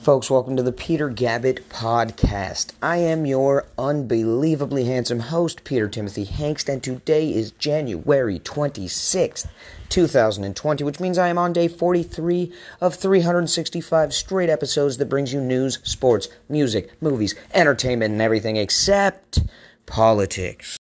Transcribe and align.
Folks, 0.00 0.30
welcome 0.30 0.56
to 0.56 0.62
the 0.62 0.72
Peter 0.72 1.10
Gabbett 1.10 1.60
podcast. 1.64 2.72
I 2.80 2.96
am 2.96 3.26
your 3.26 3.66
unbelievably 3.76 4.86
handsome 4.86 5.20
host, 5.20 5.62
Peter 5.62 5.88
Timothy 5.88 6.24
Hanks, 6.24 6.66
and 6.70 6.82
today 6.82 7.28
is 7.28 7.50
January 7.50 8.38
26th, 8.38 9.46
2020, 9.90 10.84
which 10.84 11.00
means 11.00 11.18
I 11.18 11.28
am 11.28 11.36
on 11.36 11.52
day 11.52 11.68
43 11.68 12.50
of 12.80 12.94
365 12.94 14.14
straight 14.14 14.48
episodes 14.48 14.96
that 14.96 15.10
brings 15.10 15.34
you 15.34 15.40
news, 15.42 15.80
sports, 15.82 16.28
music, 16.48 16.90
movies, 17.02 17.34
entertainment, 17.52 18.12
and 18.12 18.22
everything 18.22 18.56
except 18.56 19.40
politics. 19.84 20.78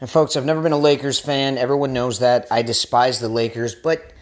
And 0.00 0.08
folks, 0.08 0.36
I've 0.36 0.44
never 0.44 0.62
been 0.62 0.70
a 0.70 0.78
Lakers 0.78 1.18
fan. 1.18 1.58
Everyone 1.58 1.92
knows 1.92 2.20
that. 2.20 2.46
I 2.52 2.62
despise 2.62 3.18
the 3.18 3.28
Lakers, 3.28 3.74
but 3.74 4.12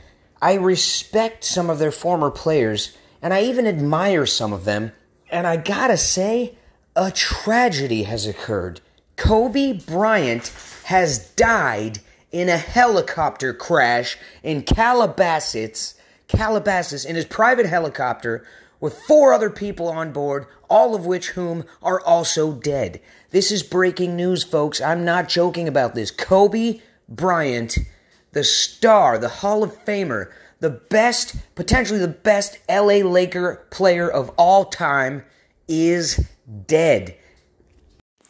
I 0.40 0.54
respect 0.54 1.44
some 1.44 1.68
of 1.68 1.78
their 1.78 1.92
former 1.92 2.30
players 2.30 2.96
and 3.22 3.32
I 3.32 3.44
even 3.44 3.66
admire 3.66 4.26
some 4.26 4.52
of 4.52 4.64
them. 4.64 4.92
And 5.30 5.46
I 5.46 5.56
gotta 5.56 5.96
say, 5.96 6.56
a 6.94 7.10
tragedy 7.10 8.02
has 8.02 8.26
occurred. 8.26 8.80
Kobe 9.16 9.74
Bryant 9.74 10.52
has 10.84 11.30
died 11.30 12.00
in 12.32 12.48
a 12.48 12.56
helicopter 12.56 13.54
crash 13.54 14.18
in 14.42 14.62
Calabasas, 14.62 15.94
Calabasas, 16.28 17.04
in 17.04 17.14
his 17.14 17.24
private 17.24 17.66
helicopter 17.66 18.44
with 18.80 18.98
four 19.02 19.32
other 19.32 19.50
people 19.50 19.88
on 19.88 20.12
board, 20.12 20.46
all 20.68 20.94
of 20.94 21.06
which 21.06 21.30
whom 21.30 21.64
are 21.82 22.00
also 22.00 22.52
dead. 22.52 23.00
This 23.30 23.52
is 23.52 23.62
breaking 23.62 24.16
news, 24.16 24.42
folks. 24.42 24.80
I'm 24.80 25.04
not 25.04 25.28
joking 25.28 25.68
about 25.68 25.94
this. 25.94 26.10
Kobe 26.10 26.80
Bryant, 27.08 27.78
the 28.32 28.42
star, 28.42 29.18
the 29.18 29.28
Hall 29.28 29.62
of 29.62 29.84
Famer, 29.84 30.32
the 30.62 30.70
best, 30.70 31.34
potentially 31.56 31.98
the 31.98 32.06
best 32.06 32.56
LA 32.68 32.98
Laker 32.98 33.66
player 33.70 34.08
of 34.08 34.30
all 34.38 34.64
time 34.64 35.24
is 35.66 36.24
dead. 36.68 37.16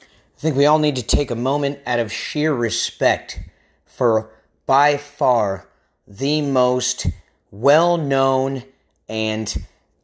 I 0.00 0.38
think 0.38 0.56
we 0.56 0.64
all 0.64 0.78
need 0.78 0.97
to 0.97 1.03
take 1.03 1.30
a 1.30 1.36
moment 1.36 1.80
out 1.86 1.98
of 1.98 2.10
sheer 2.10 2.55
respect 2.55 3.38
for 3.84 4.33
by 4.64 4.97
far 4.97 5.69
the 6.08 6.41
most 6.41 7.06
well 7.50 7.98
known 7.98 8.62
and 9.10 9.55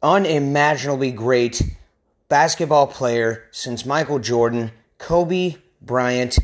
unimaginably 0.03 1.11
great 1.11 1.63
basketball 2.27 2.85
player 2.85 3.47
since 3.49 3.87
Michael 3.87 4.19
Jordan, 4.19 4.69
Kobe 4.99 5.55
Bryant. 5.81 6.37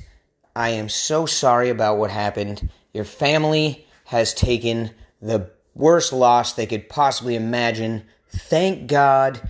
I 0.56 0.70
am 0.70 0.90
so 0.90 1.28
sorry 1.28 1.70
about 1.70 2.00
what 2.00 2.10
happened. 2.10 2.72
Your 2.92 3.06
family 3.06 3.86
has 4.06 4.34
taken 4.34 4.90
the 5.22 5.52
worst 5.76 6.12
loss 6.12 6.54
they 6.54 6.66
could 6.66 6.90
possibly 6.90 7.36
imagine. 7.36 8.04
Thank 8.30 8.88
God 8.88 9.42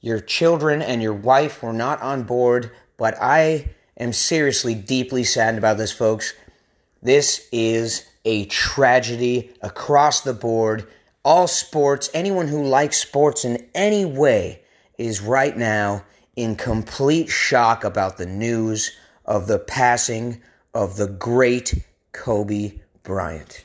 your 0.00 0.20
children 0.20 0.82
and 0.82 1.02
your 1.02 1.14
wife 1.14 1.62
were 1.62 1.72
not 1.72 2.02
on 2.02 2.24
board, 2.24 2.70
but 2.96 3.14
I 3.20 3.70
am 3.96 4.12
seriously 4.12 4.74
deeply 4.74 5.24
saddened 5.24 5.58
about 5.58 5.78
this, 5.78 5.92
folks. 5.92 6.34
This 7.02 7.46
is 7.52 8.08
a 8.24 8.46
tragedy 8.46 9.52
across 9.60 10.22
the 10.22 10.32
board. 10.32 10.86
All 11.24 11.46
sports, 11.46 12.10
anyone 12.12 12.48
who 12.48 12.64
likes 12.64 12.96
sports 12.96 13.44
in 13.44 13.66
any 13.74 14.04
way, 14.04 14.62
is 14.98 15.20
right 15.20 15.56
now 15.56 16.04
in 16.36 16.56
complete 16.56 17.28
shock 17.28 17.84
about 17.84 18.16
the 18.16 18.26
news 18.26 18.96
of 19.24 19.46
the 19.46 19.58
passing 19.58 20.40
of 20.74 20.96
the 20.96 21.08
great 21.08 21.74
Kobe 22.12 22.80
Bryant. 23.02 23.64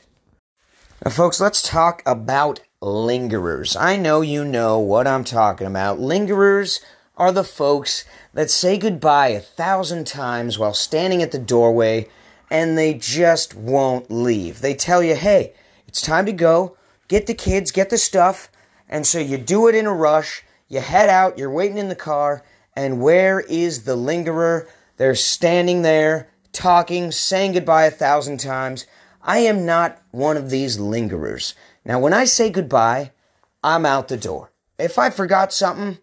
Now, 1.02 1.10
folks, 1.10 1.40
let's 1.40 1.62
talk 1.62 2.02
about 2.04 2.60
lingerers. 2.82 3.74
I 3.74 3.96
know 3.96 4.20
you 4.20 4.44
know 4.44 4.78
what 4.78 5.06
I'm 5.06 5.24
talking 5.24 5.66
about. 5.66 5.98
Lingerers 5.98 6.80
are 7.16 7.32
the 7.32 7.42
folks 7.42 8.04
that 8.34 8.50
say 8.50 8.76
goodbye 8.76 9.28
a 9.28 9.40
thousand 9.40 10.06
times 10.06 10.58
while 10.58 10.74
standing 10.74 11.22
at 11.22 11.32
the 11.32 11.38
doorway 11.38 12.06
and 12.50 12.76
they 12.76 12.92
just 12.92 13.54
won't 13.54 14.10
leave. 14.10 14.60
They 14.60 14.74
tell 14.74 15.02
you, 15.02 15.14
hey, 15.14 15.54
it's 15.88 16.02
time 16.02 16.26
to 16.26 16.32
go, 16.32 16.76
get 17.08 17.26
the 17.26 17.32
kids, 17.32 17.70
get 17.70 17.88
the 17.88 17.96
stuff, 17.96 18.50
and 18.86 19.06
so 19.06 19.18
you 19.18 19.38
do 19.38 19.68
it 19.68 19.74
in 19.74 19.86
a 19.86 19.94
rush. 19.94 20.42
You 20.68 20.80
head 20.80 21.08
out, 21.08 21.38
you're 21.38 21.50
waiting 21.50 21.78
in 21.78 21.88
the 21.88 21.94
car, 21.94 22.44
and 22.76 23.00
where 23.00 23.40
is 23.40 23.84
the 23.84 23.96
lingerer? 23.96 24.68
They're 24.98 25.14
standing 25.14 25.80
there, 25.80 26.30
talking, 26.52 27.10
saying 27.10 27.52
goodbye 27.52 27.86
a 27.86 27.90
thousand 27.90 28.38
times. 28.38 28.84
I 29.22 29.40
am 29.40 29.66
not 29.66 30.00
one 30.10 30.36
of 30.36 30.50
these 30.50 30.78
lingerers. 30.78 31.54
Now, 31.84 31.98
when 31.98 32.12
I 32.12 32.24
say 32.24 32.50
goodbye, 32.50 33.12
I'm 33.62 33.84
out 33.84 34.08
the 34.08 34.16
door. 34.16 34.52
If 34.78 34.98
I 34.98 35.10
forgot 35.10 35.52
something, 35.52 35.98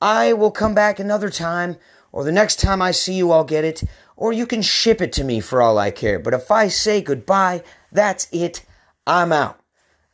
I 0.00 0.32
will 0.32 0.50
come 0.50 0.74
back 0.74 0.98
another 0.98 1.30
time, 1.30 1.76
or 2.12 2.24
the 2.24 2.32
next 2.32 2.56
time 2.60 2.82
I 2.82 2.90
see 2.90 3.14
you, 3.14 3.30
I'll 3.30 3.44
get 3.44 3.64
it, 3.64 3.84
or 4.16 4.32
you 4.32 4.46
can 4.46 4.62
ship 4.62 5.00
it 5.00 5.12
to 5.14 5.24
me 5.24 5.40
for 5.40 5.62
all 5.62 5.78
I 5.78 5.90
care. 5.90 6.18
But 6.18 6.34
if 6.34 6.50
I 6.50 6.68
say 6.68 7.00
goodbye, 7.00 7.62
that's 7.92 8.26
it. 8.32 8.64
I'm 9.06 9.32
out. 9.32 9.60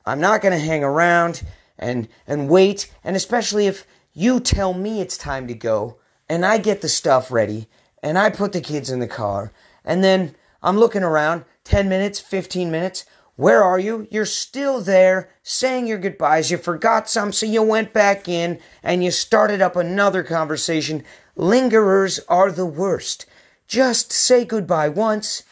I'm 0.04 0.20
not 0.20 0.42
going 0.42 0.52
to 0.52 0.64
hang 0.64 0.84
around 0.84 1.42
and, 1.78 2.08
and 2.26 2.48
wait, 2.48 2.92
and 3.02 3.16
especially 3.16 3.66
if 3.66 3.86
you 4.12 4.38
tell 4.38 4.74
me 4.74 5.00
it's 5.00 5.18
time 5.18 5.48
to 5.48 5.54
go, 5.54 5.98
and 6.28 6.44
I 6.44 6.58
get 6.58 6.82
the 6.82 6.88
stuff 6.88 7.30
ready, 7.30 7.68
and 8.02 8.18
I 8.18 8.30
put 8.30 8.52
the 8.52 8.60
kids 8.60 8.90
in 8.90 9.00
the 9.00 9.08
car, 9.08 9.52
and 9.84 10.04
then 10.04 10.34
I'm 10.62 10.78
looking 10.78 11.02
around 11.02 11.44
10 11.64 11.88
minutes, 11.88 12.20
15 12.20 12.70
minutes. 12.70 13.04
Where 13.36 13.64
are 13.64 13.78
you? 13.78 14.06
You're 14.10 14.26
still 14.26 14.80
there 14.80 15.30
saying 15.42 15.86
your 15.86 15.98
goodbyes. 15.98 16.50
You 16.50 16.56
forgot 16.56 17.08
some, 17.08 17.32
so 17.32 17.46
you 17.46 17.62
went 17.62 17.92
back 17.92 18.28
in 18.28 18.60
and 18.82 19.02
you 19.02 19.10
started 19.10 19.60
up 19.60 19.74
another 19.74 20.22
conversation. 20.22 21.02
Lingerers 21.36 22.20
are 22.28 22.52
the 22.52 22.66
worst. 22.66 23.26
Just 23.66 24.12
say 24.12 24.44
goodbye 24.44 24.88
once, 24.88 25.42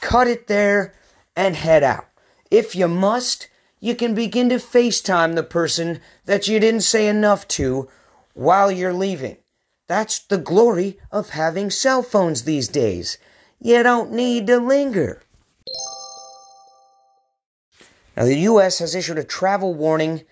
cut 0.00 0.26
it 0.26 0.48
there, 0.48 0.94
and 1.34 1.56
head 1.56 1.82
out. 1.82 2.06
If 2.50 2.74
you 2.74 2.88
must, 2.88 3.48
you 3.78 3.94
can 3.94 4.14
begin 4.14 4.50
to 4.50 4.56
FaceTime 4.56 5.34
the 5.34 5.42
person 5.42 6.00
that 6.26 6.48
you 6.48 6.60
didn't 6.60 6.82
say 6.82 7.06
enough 7.06 7.48
to 7.48 7.88
while 8.34 8.70
you're 8.70 8.92
leaving. 8.92 9.38
That's 9.86 10.18
the 10.18 10.38
glory 10.38 10.98
of 11.10 11.30
having 11.30 11.70
cell 11.70 12.02
phones 12.02 12.42
these 12.42 12.68
days. 12.68 13.16
You 13.60 13.82
don't 13.82 14.12
need 14.12 14.46
to 14.48 14.58
linger. 14.58 15.22
Now, 18.16 18.24
the 18.24 18.38
U.S. 18.38 18.78
has 18.80 18.94
issued 18.94 19.18
a 19.18 19.24
travel 19.24 19.74
warning 19.74 20.22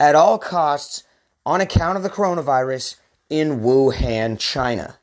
at 0.00 0.14
all 0.14 0.38
costs 0.38 1.04
on 1.44 1.60
account 1.60 1.96
of 1.96 2.02
the 2.02 2.10
coronavirus 2.10 2.96
in 3.30 3.60
Wuhan, 3.60 4.38
China. 4.38 4.98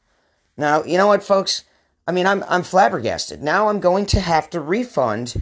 Now, 0.57 0.83
you 0.83 0.97
know 0.97 1.07
what, 1.07 1.23
folks? 1.23 1.63
I 2.07 2.11
mean, 2.11 2.27
I'm, 2.27 2.43
I'm 2.47 2.63
flabbergasted. 2.63 3.41
Now 3.41 3.69
I'm 3.69 3.79
going 3.79 4.05
to 4.07 4.19
have 4.19 4.49
to 4.51 4.59
refund 4.59 5.41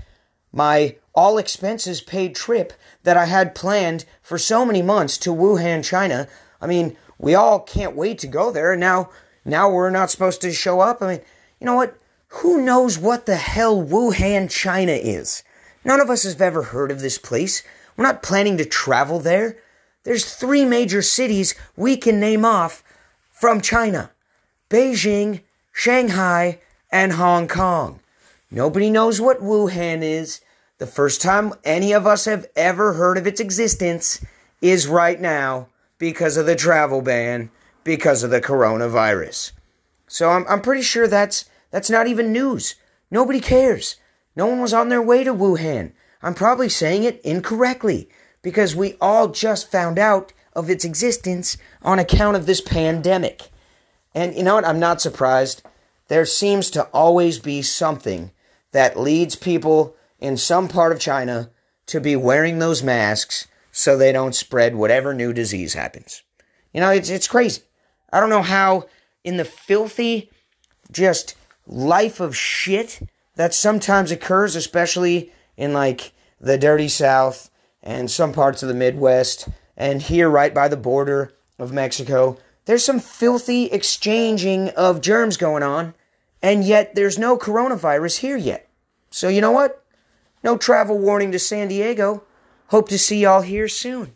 my 0.54 0.96
all 1.14 1.38
expenses 1.38 2.02
paid 2.02 2.36
trip 2.36 2.74
that 3.04 3.18
I 3.18 3.26
had 3.26 3.56
planned 3.56 4.06
for 4.22 4.38
so 4.38 4.66
many 4.66 4.82
months 4.82 5.18
to 5.20 5.32
Wuhan, 5.32 5.84
China. 5.84 6.28
I 6.62 6.68
mean, 6.68 6.96
we 7.18 7.36
all 7.36 7.60
can't 7.60 7.96
wait 7.96 8.20
to 8.20 8.28
go 8.28 8.52
there. 8.52 8.76
Now, 8.76 9.10
now 9.44 9.70
we're 9.70 9.90
not 9.90 10.12
supposed 10.12 10.42
to 10.42 10.52
show 10.52 10.80
up. 10.80 11.02
I 11.02 11.08
mean, 11.08 11.22
you 11.60 11.66
know 11.66 11.76
what? 11.76 11.98
Who 12.36 12.62
knows 12.62 12.98
what 12.98 13.26
the 13.26 13.36
hell 13.36 13.84
Wuhan, 13.84 14.50
China 14.50 14.94
is? 14.94 15.44
None 15.84 16.00
of 16.00 16.10
us 16.10 16.24
have 16.24 16.42
ever 16.42 16.64
heard 16.64 16.92
of 16.92 17.02
this 17.02 17.18
place. 17.18 17.64
We're 17.96 18.06
not 18.06 18.24
planning 18.24 18.58
to 18.58 18.66
travel 18.66 19.20
there. 19.20 19.58
There's 20.04 20.34
three 20.34 20.66
major 20.66 21.02
cities 21.02 21.56
we 21.76 21.98
can 21.98 22.20
name 22.20 22.46
off 22.46 22.84
from 23.32 23.62
China 23.62 24.12
Beijing, 24.70 25.42
Shanghai, 25.72 26.60
and 26.92 27.14
Hong 27.14 27.48
Kong. 27.48 28.00
Nobody 28.50 28.90
knows 28.90 29.20
what 29.20 29.42
Wuhan 29.42 30.02
is. 30.02 30.42
The 30.78 30.88
first 30.88 31.22
time 31.22 31.54
any 31.64 31.94
of 31.94 32.08
us 32.08 32.26
have 32.26 32.48
ever 32.56 32.94
heard 32.94 33.18
of 33.18 33.28
its 33.28 33.40
existence 33.40 34.24
is 34.62 34.88
right 34.88 35.20
now 35.20 35.68
because 35.98 36.38
of 36.38 36.46
the 36.46 36.56
travel 36.56 37.02
ban, 37.02 37.52
because 37.84 38.24
of 38.24 38.32
the 38.32 38.42
coronavirus. 38.42 39.52
So 40.08 40.30
I'm, 40.30 40.46
I'm 40.48 40.62
pretty 40.62 40.82
sure 40.82 41.08
that's, 41.08 41.46
that's 41.70 41.90
not 41.90 42.08
even 42.08 42.32
news. 42.32 42.76
Nobody 43.12 43.40
cares. 43.40 43.98
No 44.36 44.46
one 44.48 44.62
was 44.62 44.74
on 44.74 44.90
their 44.90 45.02
way 45.02 45.24
to 45.24 45.34
Wuhan. 45.34 45.92
I'm 46.22 46.34
probably 46.34 46.70
saying 46.70 47.04
it 47.04 47.22
incorrectly 47.22 48.10
because 48.42 48.76
we 48.76 48.96
all 49.02 49.30
just 49.30 49.72
found 49.72 50.00
out 50.00 50.34
of 50.54 50.70
its 50.70 50.86
existence 50.86 51.58
on 51.82 52.00
account 52.00 52.36
of 52.36 52.46
this 52.46 52.62
pandemic. 52.62 53.50
And 54.14 54.36
you 54.36 54.44
know 54.44 54.56
what? 54.56 54.66
I'm 54.66 54.80
not 54.80 55.02
surprised. 55.02 55.64
There 56.08 56.26
seems 56.26 56.70
to 56.72 56.84
always 56.86 57.40
be 57.40 57.62
something 57.62 58.32
that 58.72 59.00
leads 59.00 59.36
people 59.36 59.96
in 60.20 60.38
some 60.38 60.68
part 60.68 60.92
of 60.92 61.00
China 61.00 61.50
to 61.88 62.00
be 62.00 62.16
wearing 62.16 62.60
those 62.60 62.84
masks 62.84 63.48
so 63.72 63.98
they 63.98 64.12
don't 64.12 64.36
spread 64.36 64.76
whatever 64.76 65.14
new 65.14 65.34
disease 65.34 65.74
happens. 65.74 66.24
You 66.74 66.82
know, 66.82 66.90
it's, 66.90 67.10
it's 67.10 67.28
crazy. 67.28 67.62
I 68.12 68.20
don't 68.20 68.30
know 68.30 68.42
how, 68.42 68.88
in 69.24 69.38
the 69.38 69.46
filthy, 69.46 70.30
just 70.92 71.36
life 71.66 72.20
of 72.20 72.36
shit 72.36 73.02
that 73.36 73.54
sometimes 73.54 74.12
occurs, 74.12 74.56
especially 74.56 75.32
in 75.58 75.74
like 75.74 76.12
the 76.40 76.58
dirty 76.58 76.88
South 76.88 77.50
and 77.84 78.10
some 78.10 78.34
parts 78.34 78.62
of 78.62 78.70
the 78.70 78.76
Midwest 78.76 79.48
and 79.78 80.02
here 80.02 80.30
right 80.30 80.54
by 80.54 80.68
the 80.68 80.78
border 80.78 81.34
of 81.58 81.72
Mexico, 81.72 82.38
there's 82.66 82.86
some 82.86 83.00
filthy 83.00 83.66
exchanging 83.66 84.70
of 84.70 85.02
germs 85.02 85.38
going 85.38 85.64
on, 85.64 85.94
and 86.42 86.64
yet 86.64 86.94
there's 86.96 87.18
no 87.18 87.38
coronavirus 87.38 88.20
here 88.20 88.38
yet. 88.38 88.70
So, 89.10 89.28
you 89.28 89.42
know 89.42 89.52
what? 89.52 89.84
No 90.44 90.58
travel 90.58 90.98
warning 90.98 91.32
to 91.32 91.40
San 91.40 91.68
Diego. 91.68 92.24
Hope 92.68 92.90
to 92.90 93.00
see 93.00 93.22
y'all 93.22 93.42
here 93.42 93.68
soon. 93.68 94.14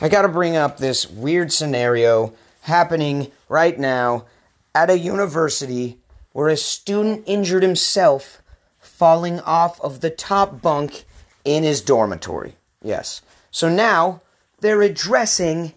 I 0.00 0.08
gotta 0.08 0.28
bring 0.28 0.56
up 0.56 0.76
this 0.76 1.08
weird 1.08 1.52
scenario 1.52 2.34
happening 2.60 3.30
right 3.54 3.78
now 3.78 4.26
at 4.74 4.90
a 4.90 4.98
university 4.98 6.00
where 6.32 6.48
a 6.48 6.56
student 6.56 7.22
injured 7.24 7.62
himself 7.62 8.42
falling 8.80 9.38
off 9.40 9.80
of 9.80 10.00
the 10.00 10.10
top 10.10 10.60
bunk 10.60 11.04
in 11.44 11.62
his 11.62 11.80
dormitory. 11.80 12.56
Yes. 12.82 13.22
So 13.52 13.68
now 13.68 14.22
they're 14.58 14.82
addressing 14.82 15.72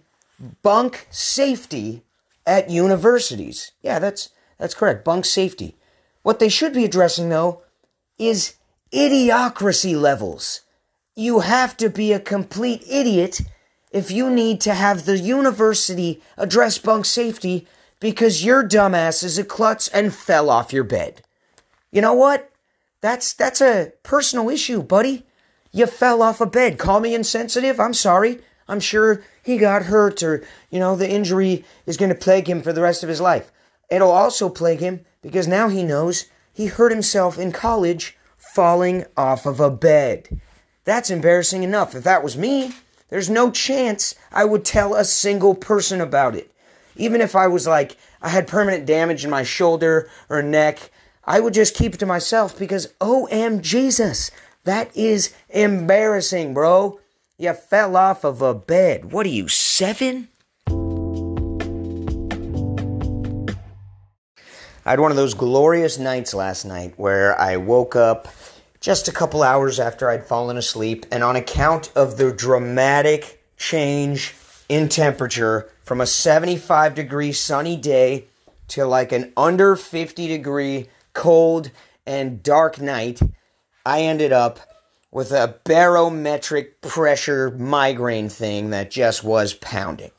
bunk 0.63 1.07
safety 1.11 2.01
at 2.47 2.71
universities. 2.71 3.71
Yeah, 3.83 3.99
that's 3.99 4.29
that's 4.57 4.73
correct. 4.73 5.05
Bunk 5.05 5.25
safety. 5.25 5.75
What 6.23 6.39
they 6.39 6.49
should 6.49 6.73
be 6.73 6.83
addressing 6.83 7.29
though 7.29 7.61
is 8.17 8.55
idiocracy 8.91 9.99
levels. 9.99 10.61
You 11.15 11.41
have 11.41 11.77
to 11.77 11.89
be 11.89 12.11
a 12.11 12.19
complete 12.19 12.83
idiot 12.89 13.41
if 13.91 14.11
you 14.11 14.29
need 14.29 14.61
to 14.61 14.73
have 14.73 15.05
the 15.05 15.17
university 15.17 16.21
address 16.37 16.77
bunk 16.77 17.05
safety 17.05 17.67
because 17.99 18.45
your 18.45 18.67
dumbass 18.67 19.23
is 19.23 19.37
a 19.37 19.43
klutz 19.43 19.87
and 19.87 20.13
fell 20.13 20.49
off 20.49 20.73
your 20.73 20.83
bed. 20.83 21.21
You 21.91 22.01
know 22.01 22.13
what? 22.13 22.51
That's 23.01 23.33
that's 23.33 23.61
a 23.61 23.93
personal 24.03 24.49
issue, 24.49 24.81
buddy. 24.81 25.25
You 25.71 25.85
fell 25.85 26.21
off 26.21 26.41
a 26.41 26.45
bed. 26.45 26.77
Call 26.77 26.99
me 26.99 27.13
insensitive. 27.13 27.79
I'm 27.79 27.93
sorry. 27.93 28.39
I'm 28.67 28.79
sure 28.79 29.23
he 29.43 29.57
got 29.57 29.83
hurt 29.83 30.21
or, 30.23 30.43
you 30.69 30.79
know, 30.79 30.95
the 30.95 31.09
injury 31.09 31.63
is 31.85 31.97
going 31.97 32.09
to 32.09 32.15
plague 32.15 32.49
him 32.49 32.61
for 32.61 32.73
the 32.73 32.81
rest 32.81 33.03
of 33.03 33.09
his 33.09 33.21
life. 33.21 33.51
It'll 33.89 34.11
also 34.11 34.49
plague 34.49 34.79
him 34.79 35.05
because 35.21 35.47
now 35.47 35.69
he 35.69 35.83
knows 35.83 36.25
he 36.51 36.65
hurt 36.65 36.91
himself 36.91 37.37
in 37.37 37.51
college 37.51 38.17
falling 38.37 39.05
off 39.15 39.45
of 39.45 39.59
a 39.59 39.69
bed. 39.69 40.41
That's 40.83 41.09
embarrassing 41.09 41.63
enough. 41.63 41.95
If 41.95 42.03
that 42.03 42.23
was 42.23 42.35
me, 42.35 42.73
there's 43.09 43.29
no 43.29 43.51
chance 43.51 44.15
I 44.31 44.45
would 44.45 44.65
tell 44.65 44.95
a 44.95 45.05
single 45.05 45.55
person 45.55 46.01
about 46.01 46.35
it. 46.35 46.51
Even 46.95 47.21
if 47.21 47.35
I 47.35 47.47
was 47.47 47.67
like, 47.67 47.95
I 48.21 48.29
had 48.29 48.47
permanent 48.47 48.85
damage 48.85 49.23
in 49.23 49.29
my 49.29 49.43
shoulder 49.43 50.09
or 50.29 50.41
neck, 50.41 50.91
I 51.23 51.39
would 51.39 51.53
just 51.53 51.75
keep 51.75 51.93
it 51.93 51.99
to 51.99 52.05
myself 52.05 52.57
because 52.57 52.93
oh, 52.99 53.27
OM 53.31 53.61
Jesus, 53.61 54.31
that 54.63 54.95
is 54.95 55.33
embarrassing, 55.49 56.53
bro. 56.53 56.99
You 57.37 57.53
fell 57.53 57.95
off 57.95 58.23
of 58.23 58.41
a 58.41 58.53
bed. 58.53 59.11
What 59.11 59.25
are 59.25 59.29
you, 59.29 59.47
seven? 59.47 60.29
I 64.85 64.91
had 64.91 64.99
one 64.99 65.11
of 65.11 65.17
those 65.17 65.33
glorious 65.33 65.97
nights 65.97 66.33
last 66.33 66.65
night 66.65 66.93
where 66.97 67.39
I 67.39 67.57
woke 67.57 67.95
up 67.95 68.27
just 68.79 69.07
a 69.07 69.11
couple 69.11 69.43
hours 69.43 69.79
after 69.79 70.09
I'd 70.09 70.25
fallen 70.25 70.57
asleep, 70.57 71.05
and 71.11 71.23
on 71.23 71.35
account 71.35 71.91
of 71.95 72.17
the 72.17 72.31
dramatic 72.31 73.43
change 73.57 74.35
in 74.69 74.89
temperature 74.89 75.69
from 75.83 76.01
a 76.01 76.05
75 76.05 76.95
degree 76.95 77.31
sunny 77.31 77.75
day 77.75 78.25
to 78.69 78.85
like 78.85 79.11
an 79.11 79.31
under 79.35 79.75
50 79.75 80.27
degree 80.27 80.89
cold 81.13 81.71
and 82.05 82.43
dark 82.43 82.79
night, 82.79 83.21
I 83.85 84.01
ended 84.01 84.31
up 84.31 84.59
with 85.11 85.31
a 85.31 85.55
barometric 85.63 86.81
pressure 86.81 87.51
migraine 87.51 88.29
thing 88.29 88.69
that 88.69 88.91
just 88.91 89.23
was 89.23 89.53
pounding. 89.53 90.11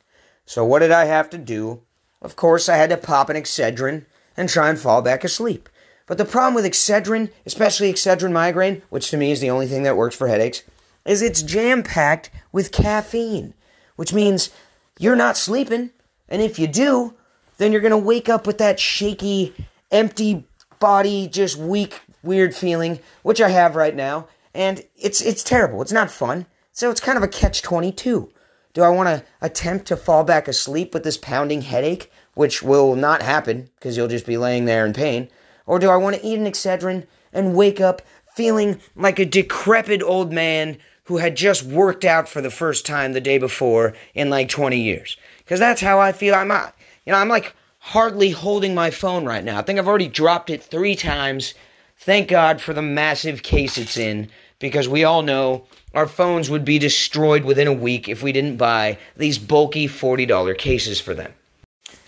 So, 0.46 0.64
what 0.64 0.78
did 0.80 0.90
I 0.90 1.04
have 1.04 1.28
to 1.30 1.38
do? 1.38 1.82
Of 2.22 2.34
course, 2.34 2.68
I 2.68 2.76
had 2.76 2.90
to 2.90 2.96
pop 2.96 3.28
an 3.28 3.36
Excedrin 3.36 4.06
and 4.36 4.48
try 4.48 4.70
and 4.70 4.78
fall 4.78 5.02
back 5.02 5.22
asleep. 5.22 5.68
But 6.08 6.18
the 6.18 6.24
problem 6.24 6.54
with 6.54 6.64
Excedrin, 6.64 7.30
especially 7.46 7.92
Excedrin 7.92 8.32
migraine, 8.32 8.82
which 8.88 9.10
to 9.10 9.16
me 9.16 9.30
is 9.30 9.40
the 9.40 9.50
only 9.50 9.66
thing 9.66 9.84
that 9.84 9.96
works 9.96 10.16
for 10.16 10.26
headaches, 10.26 10.62
is 11.04 11.22
it's 11.22 11.42
jam 11.42 11.82
packed 11.82 12.30
with 12.50 12.72
caffeine, 12.72 13.54
which 13.96 14.12
means 14.12 14.50
you're 14.98 15.14
not 15.14 15.36
sleeping. 15.36 15.90
And 16.28 16.42
if 16.42 16.58
you 16.58 16.66
do, 16.66 17.14
then 17.58 17.72
you're 17.72 17.82
going 17.82 17.90
to 17.90 17.98
wake 17.98 18.28
up 18.28 18.46
with 18.46 18.58
that 18.58 18.80
shaky, 18.80 19.54
empty 19.90 20.46
body, 20.80 21.28
just 21.28 21.56
weak, 21.56 22.00
weird 22.22 22.54
feeling, 22.54 23.00
which 23.22 23.40
I 23.40 23.50
have 23.50 23.76
right 23.76 23.94
now. 23.94 24.28
And 24.54 24.82
it's, 24.96 25.20
it's 25.20 25.44
terrible. 25.44 25.82
It's 25.82 25.92
not 25.92 26.10
fun. 26.10 26.46
So 26.72 26.90
it's 26.90 27.00
kind 27.00 27.18
of 27.18 27.24
a 27.24 27.28
catch 27.28 27.60
22. 27.60 28.32
Do 28.72 28.82
I 28.82 28.88
want 28.88 29.08
to 29.08 29.24
attempt 29.42 29.86
to 29.86 29.96
fall 29.96 30.24
back 30.24 30.48
asleep 30.48 30.94
with 30.94 31.04
this 31.04 31.16
pounding 31.16 31.62
headache, 31.62 32.10
which 32.34 32.62
will 32.62 32.94
not 32.94 33.22
happen 33.22 33.68
because 33.76 33.96
you'll 33.96 34.08
just 34.08 34.26
be 34.26 34.38
laying 34.38 34.64
there 34.64 34.86
in 34.86 34.92
pain? 34.94 35.28
Or 35.68 35.78
do 35.78 35.90
I 35.90 35.96
want 35.96 36.16
to 36.16 36.26
eat 36.26 36.38
an 36.38 36.46
Excedrin 36.46 37.06
and 37.32 37.54
wake 37.54 37.80
up 37.80 38.02
feeling 38.34 38.80
like 38.96 39.18
a 39.18 39.26
decrepit 39.26 40.02
old 40.02 40.32
man 40.32 40.78
who 41.04 41.18
had 41.18 41.36
just 41.36 41.62
worked 41.62 42.04
out 42.04 42.28
for 42.28 42.40
the 42.40 42.50
first 42.50 42.86
time 42.86 43.12
the 43.12 43.20
day 43.20 43.38
before 43.38 43.94
in 44.14 44.30
like 44.30 44.48
20 44.48 44.80
years? 44.80 45.18
Because 45.38 45.60
that's 45.60 45.82
how 45.82 46.00
I 46.00 46.12
feel. 46.12 46.34
I'm, 46.34 46.50
uh, 46.50 46.70
you 47.04 47.12
know, 47.12 47.18
I'm 47.18 47.28
like 47.28 47.54
hardly 47.78 48.30
holding 48.30 48.74
my 48.74 48.90
phone 48.90 49.26
right 49.26 49.44
now. 49.44 49.58
I 49.58 49.62
think 49.62 49.78
I've 49.78 49.86
already 49.86 50.08
dropped 50.08 50.48
it 50.48 50.62
three 50.62 50.96
times. 50.96 51.52
Thank 51.98 52.28
God 52.28 52.60
for 52.62 52.72
the 52.72 52.82
massive 52.82 53.42
case 53.42 53.76
it's 53.76 53.98
in, 53.98 54.30
because 54.58 54.88
we 54.88 55.04
all 55.04 55.22
know 55.22 55.66
our 55.92 56.06
phones 56.06 56.48
would 56.48 56.64
be 56.64 56.78
destroyed 56.78 57.44
within 57.44 57.66
a 57.66 57.72
week 57.72 58.08
if 58.08 58.22
we 58.22 58.32
didn't 58.32 58.56
buy 58.56 58.98
these 59.16 59.38
bulky 59.38 59.86
$40 59.86 60.56
cases 60.56 60.98
for 61.00 61.12
them. 61.12 61.32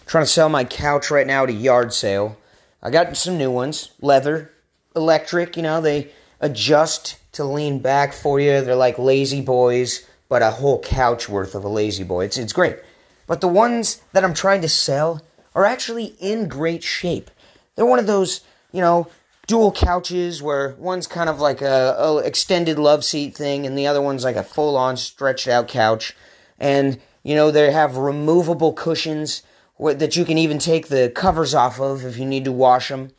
trying 0.07 0.25
to 0.25 0.31
sell 0.31 0.49
my 0.49 0.65
couch 0.65 1.11
right 1.11 1.27
now 1.27 1.45
at 1.45 1.51
a 1.51 1.53
yard 1.53 1.93
sale. 1.93 2.39
I 2.83 2.91
got 2.91 3.17
some 3.17 3.37
new 3.37 3.51
ones, 3.51 3.91
leather, 4.01 4.51
electric, 4.97 5.57
you 5.57 5.63
know, 5.63 5.81
they 5.81 6.11
adjust 6.41 7.19
to 7.33 7.45
lean 7.45 7.79
back 7.81 8.13
for 8.13 8.41
you. 8.41 8.63
They're 8.63 8.75
like 8.75 8.99
lazy 8.99 9.41
boys, 9.41 10.07
but 10.29 10.43
a 10.43 10.51
whole 10.51 10.81
couch 10.81 11.29
worth 11.29 11.55
of 11.55 11.65
a 11.65 11.69
lazy 11.69 12.05
boy. 12.05 12.25
It's, 12.25 12.39
it's 12.39 12.53
great. 12.53 12.79
But 13.27 13.41
the 13.41 13.49
ones 13.49 14.01
that 14.13 14.25
I'm 14.25 14.35
trying 14.35 14.63
to 14.63 14.69
sell 14.69 15.23
are 15.55 15.65
actually 15.65 16.17
in 16.21 16.49
great 16.49 16.83
shape. 16.83 17.31
They're 17.77 17.87
one 17.87 17.99
of 17.99 18.07
those, 18.07 18.41
you 18.73 18.81
know, 18.81 19.09
dual 19.47 19.73
couches 19.73 20.43
where 20.43 20.75
one's 20.79 21.07
kind 21.07 21.29
of 21.29 21.41
like 21.41 21.61
a, 21.61 21.97
a 21.99 22.19
extended 22.19 22.79
love 22.79 23.05
seat 23.05 23.37
thing 23.37 23.67
and 23.67 23.77
the 23.77 23.87
other 23.87 24.01
one's 24.01 24.25
like 24.25 24.37
a 24.37 24.43
full 24.43 24.77
on 24.77 24.97
stretched 24.97 25.49
out 25.49 25.69
couch. 25.69 26.17
And, 26.59 27.01
you 27.23 27.35
know, 27.35 27.51
they 27.51 27.71
have 27.71 27.97
removable 27.97 28.73
cushions 28.73 29.43
that 29.81 30.17
you 30.17 30.25
can 30.25 30.39
even 30.39 30.59
take 30.59 30.89
the 30.89 31.11
covers 31.15 31.55
off 31.55 31.81
of 31.81 32.05
if 32.05 32.19
you 32.19 32.27
need 32.27 32.45
to 32.45 32.53
wash 32.53 32.89
them. 32.89 33.11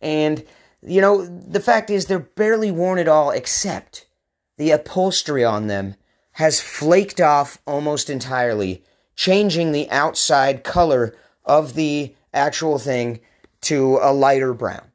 And, 0.00 0.44
you 0.82 1.00
know, 1.00 1.26
the 1.26 1.60
fact 1.60 1.90
is 1.90 2.06
they're 2.06 2.18
barely 2.18 2.70
worn 2.70 2.98
at 2.98 3.08
all, 3.08 3.30
except 3.30 4.06
the 4.56 4.70
upholstery 4.70 5.44
on 5.44 5.66
them 5.66 5.96
has 6.32 6.60
flaked 6.60 7.20
off 7.20 7.60
almost 7.66 8.08
entirely, 8.08 8.84
changing 9.16 9.72
the 9.72 9.90
outside 9.90 10.64
color 10.64 11.14
of 11.44 11.74
the 11.74 12.14
actual 12.32 12.78
thing 12.78 13.20
to 13.60 13.98
a 14.00 14.12
lighter 14.12 14.54
brown. 14.54 14.92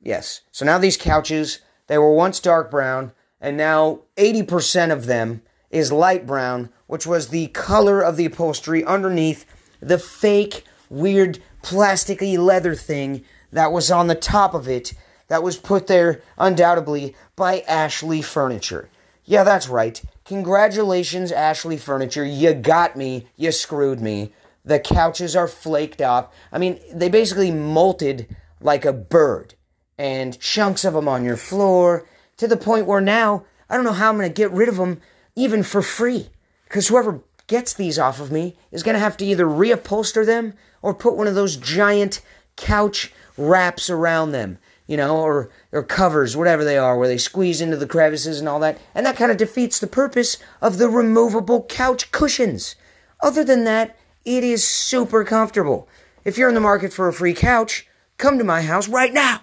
Yes. 0.00 0.42
So 0.52 0.64
now 0.64 0.78
these 0.78 0.96
couches, 0.96 1.60
they 1.88 1.98
were 1.98 2.14
once 2.14 2.38
dark 2.38 2.70
brown, 2.70 3.12
and 3.40 3.56
now 3.56 4.02
80% 4.16 4.92
of 4.92 5.06
them 5.06 5.42
is 5.70 5.90
light 5.90 6.26
brown, 6.26 6.70
which 6.86 7.06
was 7.06 7.28
the 7.28 7.48
color 7.48 8.00
of 8.00 8.16
the 8.16 8.26
upholstery 8.26 8.84
underneath 8.84 9.44
the 9.86 9.98
fake, 9.98 10.64
weird, 10.88 11.38
plasticky 11.62 12.38
leather 12.38 12.74
thing 12.74 13.24
that 13.52 13.72
was 13.72 13.90
on 13.90 14.06
the 14.06 14.14
top 14.14 14.54
of 14.54 14.68
it 14.68 14.94
that 15.28 15.42
was 15.42 15.56
put 15.56 15.86
there 15.86 16.22
undoubtedly 16.38 17.14
by 17.36 17.60
Ashley 17.60 18.22
Furniture. 18.22 18.88
Yeah, 19.24 19.44
that's 19.44 19.68
right. 19.68 20.02
Congratulations, 20.24 21.32
Ashley 21.32 21.76
Furniture. 21.76 22.24
You 22.24 22.54
got 22.54 22.96
me. 22.96 23.26
You 23.36 23.52
screwed 23.52 24.00
me. 24.00 24.32
The 24.64 24.80
couches 24.80 25.36
are 25.36 25.48
flaked 25.48 26.00
off. 26.00 26.32
I 26.52 26.58
mean, 26.58 26.80
they 26.92 27.08
basically 27.08 27.50
molted 27.50 28.26
like 28.60 28.84
a 28.84 28.92
bird, 28.92 29.54
and 29.98 30.38
chunks 30.40 30.84
of 30.84 30.94
them 30.94 31.08
on 31.08 31.24
your 31.24 31.36
floor 31.36 32.06
to 32.38 32.48
the 32.48 32.56
point 32.56 32.86
where 32.86 33.00
now 33.00 33.44
I 33.68 33.76
don't 33.76 33.84
know 33.84 33.92
how 33.92 34.08
I'm 34.08 34.16
going 34.16 34.28
to 34.28 34.34
get 34.34 34.50
rid 34.50 34.68
of 34.68 34.76
them 34.76 35.00
even 35.36 35.62
for 35.62 35.82
free. 35.82 36.30
Because 36.64 36.88
whoever 36.88 37.20
gets 37.46 37.74
these 37.74 37.98
off 37.98 38.20
of 38.20 38.32
me 38.32 38.56
is 38.70 38.82
going 38.82 38.94
to 38.94 39.00
have 39.00 39.16
to 39.18 39.24
either 39.24 39.44
reupholster 39.44 40.24
them 40.24 40.54
or 40.82 40.94
put 40.94 41.16
one 41.16 41.26
of 41.26 41.34
those 41.34 41.56
giant 41.56 42.20
couch 42.56 43.12
wraps 43.36 43.90
around 43.90 44.32
them, 44.32 44.58
you 44.86 44.96
know, 44.96 45.16
or, 45.16 45.50
or 45.72 45.82
covers, 45.82 46.36
whatever 46.36 46.64
they 46.64 46.78
are, 46.78 46.98
where 46.98 47.08
they 47.08 47.18
squeeze 47.18 47.60
into 47.60 47.76
the 47.76 47.86
crevices 47.86 48.38
and 48.38 48.48
all 48.48 48.60
that. 48.60 48.78
And 48.94 49.04
that 49.06 49.16
kind 49.16 49.30
of 49.30 49.36
defeats 49.36 49.78
the 49.78 49.86
purpose 49.86 50.38
of 50.60 50.78
the 50.78 50.88
removable 50.88 51.64
couch 51.64 52.12
cushions. 52.12 52.76
Other 53.22 53.44
than 53.44 53.64
that, 53.64 53.96
it 54.24 54.44
is 54.44 54.66
super 54.66 55.24
comfortable. 55.24 55.88
If 56.24 56.38
you're 56.38 56.48
in 56.48 56.54
the 56.54 56.60
market 56.60 56.92
for 56.92 57.08
a 57.08 57.12
free 57.12 57.34
couch, 57.34 57.86
come 58.16 58.38
to 58.38 58.44
my 58.44 58.62
house 58.62 58.88
right 58.88 59.12
now. 59.12 59.40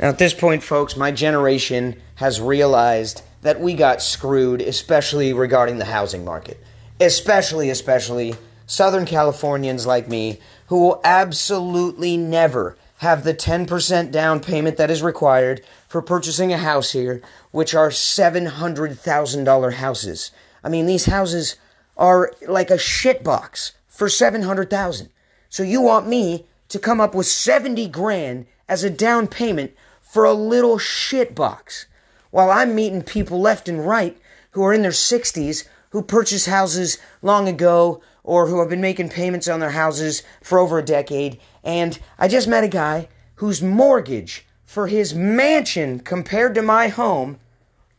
Now, 0.00 0.08
at 0.08 0.18
this 0.18 0.34
point, 0.34 0.62
folks, 0.62 0.96
my 0.96 1.10
generation 1.10 2.00
has 2.16 2.40
realized 2.40 3.22
that 3.42 3.60
we 3.60 3.74
got 3.74 4.02
screwed, 4.02 4.60
especially 4.60 5.32
regarding 5.32 5.78
the 5.78 5.84
housing 5.84 6.24
market. 6.24 6.62
Especially, 7.00 7.70
especially 7.70 8.34
Southern 8.66 9.06
Californians 9.06 9.86
like 9.86 10.08
me 10.08 10.38
who 10.66 10.80
will 10.80 11.00
absolutely 11.04 12.16
never 12.16 12.76
have 12.98 13.22
the 13.22 13.34
10% 13.34 14.10
down 14.10 14.40
payment 14.40 14.76
that 14.76 14.90
is 14.90 15.02
required 15.02 15.64
for 15.86 16.02
purchasing 16.02 16.52
a 16.52 16.58
house 16.58 16.92
here, 16.92 17.22
which 17.52 17.74
are 17.74 17.90
$700,000 17.90 19.72
houses. 19.74 20.30
I 20.64 20.68
mean, 20.68 20.86
these 20.86 21.06
houses 21.06 21.56
are 21.96 22.32
like 22.46 22.70
a 22.70 22.74
shitbox 22.74 23.72
for 23.86 24.08
700,000. 24.08 25.08
So 25.48 25.62
you 25.62 25.80
want 25.80 26.08
me 26.08 26.46
to 26.68 26.78
come 26.78 27.00
up 27.00 27.14
with 27.14 27.26
70 27.26 27.88
grand 27.88 28.46
as 28.68 28.84
a 28.84 28.90
down 28.90 29.28
payment 29.28 29.72
for 30.02 30.24
a 30.24 30.32
little 30.32 30.78
shitbox 30.78 31.86
while 32.30 32.50
I'm 32.50 32.74
meeting 32.74 33.02
people 33.02 33.40
left 33.40 33.68
and 33.68 33.86
right 33.86 34.18
who 34.50 34.62
are 34.64 34.72
in 34.72 34.82
their 34.82 34.90
60s 34.90 35.66
who 35.90 36.02
purchased 36.02 36.46
houses 36.46 36.98
long 37.22 37.48
ago 37.48 38.00
or 38.22 38.46
who 38.46 38.60
have 38.60 38.68
been 38.68 38.80
making 38.80 39.08
payments 39.08 39.48
on 39.48 39.60
their 39.60 39.70
houses 39.70 40.22
for 40.42 40.58
over 40.58 40.78
a 40.78 40.84
decade. 40.84 41.40
And 41.64 41.98
I 42.18 42.28
just 42.28 42.48
met 42.48 42.64
a 42.64 42.68
guy 42.68 43.08
whose 43.36 43.62
mortgage 43.62 44.46
for 44.64 44.86
his 44.86 45.14
mansion 45.14 46.00
compared 46.00 46.54
to 46.54 46.62
my 46.62 46.88
home 46.88 47.38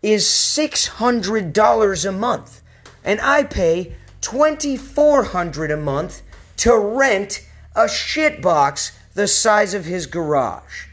is 0.03 0.25
$600 0.25 2.05
a 2.07 2.11
month. 2.11 2.61
And 3.03 3.19
I 3.21 3.43
pay 3.43 3.95
$2,400 4.21 5.73
a 5.73 5.77
month 5.77 6.21
to 6.57 6.77
rent 6.77 7.45
a 7.75 7.85
shitbox 7.85 8.91
the 9.13 9.27
size 9.27 9.73
of 9.73 9.85
his 9.85 10.05
garage. 10.05 10.85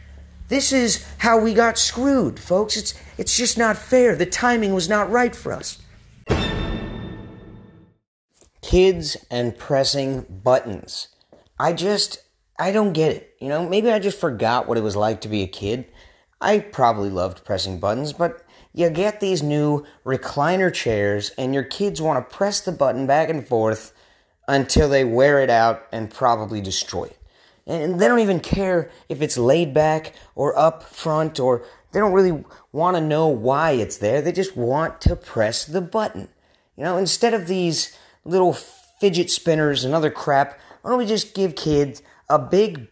This 0.48 0.72
is 0.72 1.04
how 1.18 1.38
we 1.38 1.54
got 1.54 1.76
screwed, 1.76 2.38
folks. 2.38 2.76
It's, 2.76 2.94
it's 3.18 3.36
just 3.36 3.58
not 3.58 3.76
fair. 3.76 4.14
The 4.14 4.26
timing 4.26 4.74
was 4.74 4.88
not 4.88 5.10
right 5.10 5.34
for 5.34 5.52
us. 5.52 5.78
Kids 8.66 9.16
and 9.30 9.56
pressing 9.56 10.26
buttons. 10.42 11.06
I 11.56 11.72
just, 11.72 12.18
I 12.58 12.72
don't 12.72 12.94
get 12.94 13.12
it. 13.12 13.36
You 13.40 13.48
know, 13.48 13.68
maybe 13.68 13.92
I 13.92 14.00
just 14.00 14.18
forgot 14.18 14.66
what 14.66 14.76
it 14.76 14.80
was 14.80 14.96
like 14.96 15.20
to 15.20 15.28
be 15.28 15.42
a 15.42 15.46
kid. 15.46 15.86
I 16.40 16.58
probably 16.58 17.08
loved 17.08 17.44
pressing 17.44 17.78
buttons, 17.78 18.12
but 18.12 18.44
you 18.74 18.90
get 18.90 19.20
these 19.20 19.40
new 19.40 19.86
recliner 20.04 20.74
chairs 20.74 21.30
and 21.38 21.54
your 21.54 21.62
kids 21.62 22.02
want 22.02 22.28
to 22.28 22.36
press 22.36 22.60
the 22.60 22.72
button 22.72 23.06
back 23.06 23.28
and 23.28 23.46
forth 23.46 23.92
until 24.48 24.88
they 24.88 25.04
wear 25.04 25.40
it 25.40 25.48
out 25.48 25.86
and 25.92 26.10
probably 26.10 26.60
destroy 26.60 27.04
it. 27.04 27.18
And 27.68 28.00
they 28.00 28.08
don't 28.08 28.18
even 28.18 28.40
care 28.40 28.90
if 29.08 29.22
it's 29.22 29.38
laid 29.38 29.74
back 29.74 30.12
or 30.34 30.58
up 30.58 30.82
front 30.82 31.38
or 31.38 31.64
they 31.92 32.00
don't 32.00 32.12
really 32.12 32.44
want 32.72 32.96
to 32.96 33.00
know 33.00 33.28
why 33.28 33.70
it's 33.70 33.98
there. 33.98 34.20
They 34.20 34.32
just 34.32 34.56
want 34.56 35.00
to 35.02 35.14
press 35.14 35.64
the 35.64 35.80
button. 35.80 36.26
You 36.76 36.82
know, 36.82 36.96
instead 36.96 37.32
of 37.32 37.46
these 37.46 37.96
little 38.26 38.52
fidget 38.52 39.30
spinners 39.30 39.84
and 39.84 39.94
other 39.94 40.10
crap, 40.10 40.58
why 40.82 40.90
don't 40.90 40.98
we 40.98 41.06
just 41.06 41.34
give 41.34 41.56
kids 41.56 42.02
a 42.28 42.38
big 42.38 42.88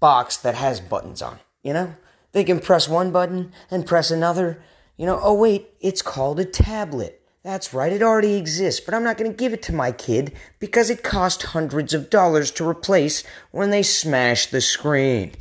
box 0.00 0.36
that 0.38 0.54
has 0.54 0.80
buttons 0.80 1.22
on? 1.22 1.38
You 1.62 1.72
know? 1.72 1.94
They 2.32 2.44
can 2.44 2.60
press 2.60 2.88
one 2.88 3.10
button 3.10 3.52
and 3.70 3.86
press 3.86 4.10
another. 4.10 4.62
You 4.96 5.06
know, 5.06 5.18
oh 5.22 5.34
wait, 5.34 5.70
it's 5.80 6.02
called 6.02 6.40
a 6.40 6.44
tablet. 6.44 7.22
That's 7.42 7.72
right, 7.72 7.92
it 7.92 8.02
already 8.02 8.34
exists, 8.34 8.80
but 8.80 8.94
I'm 8.94 9.04
not 9.04 9.16
going 9.16 9.30
to 9.30 9.36
give 9.36 9.52
it 9.52 9.62
to 9.62 9.72
my 9.72 9.92
kid 9.92 10.34
because 10.58 10.90
it 10.90 11.02
cost 11.02 11.42
hundreds 11.44 11.94
of 11.94 12.10
dollars 12.10 12.50
to 12.52 12.68
replace 12.68 13.22
when 13.52 13.70
they 13.70 13.82
smash 13.82 14.46
the 14.46 14.60
screen. 14.60 15.32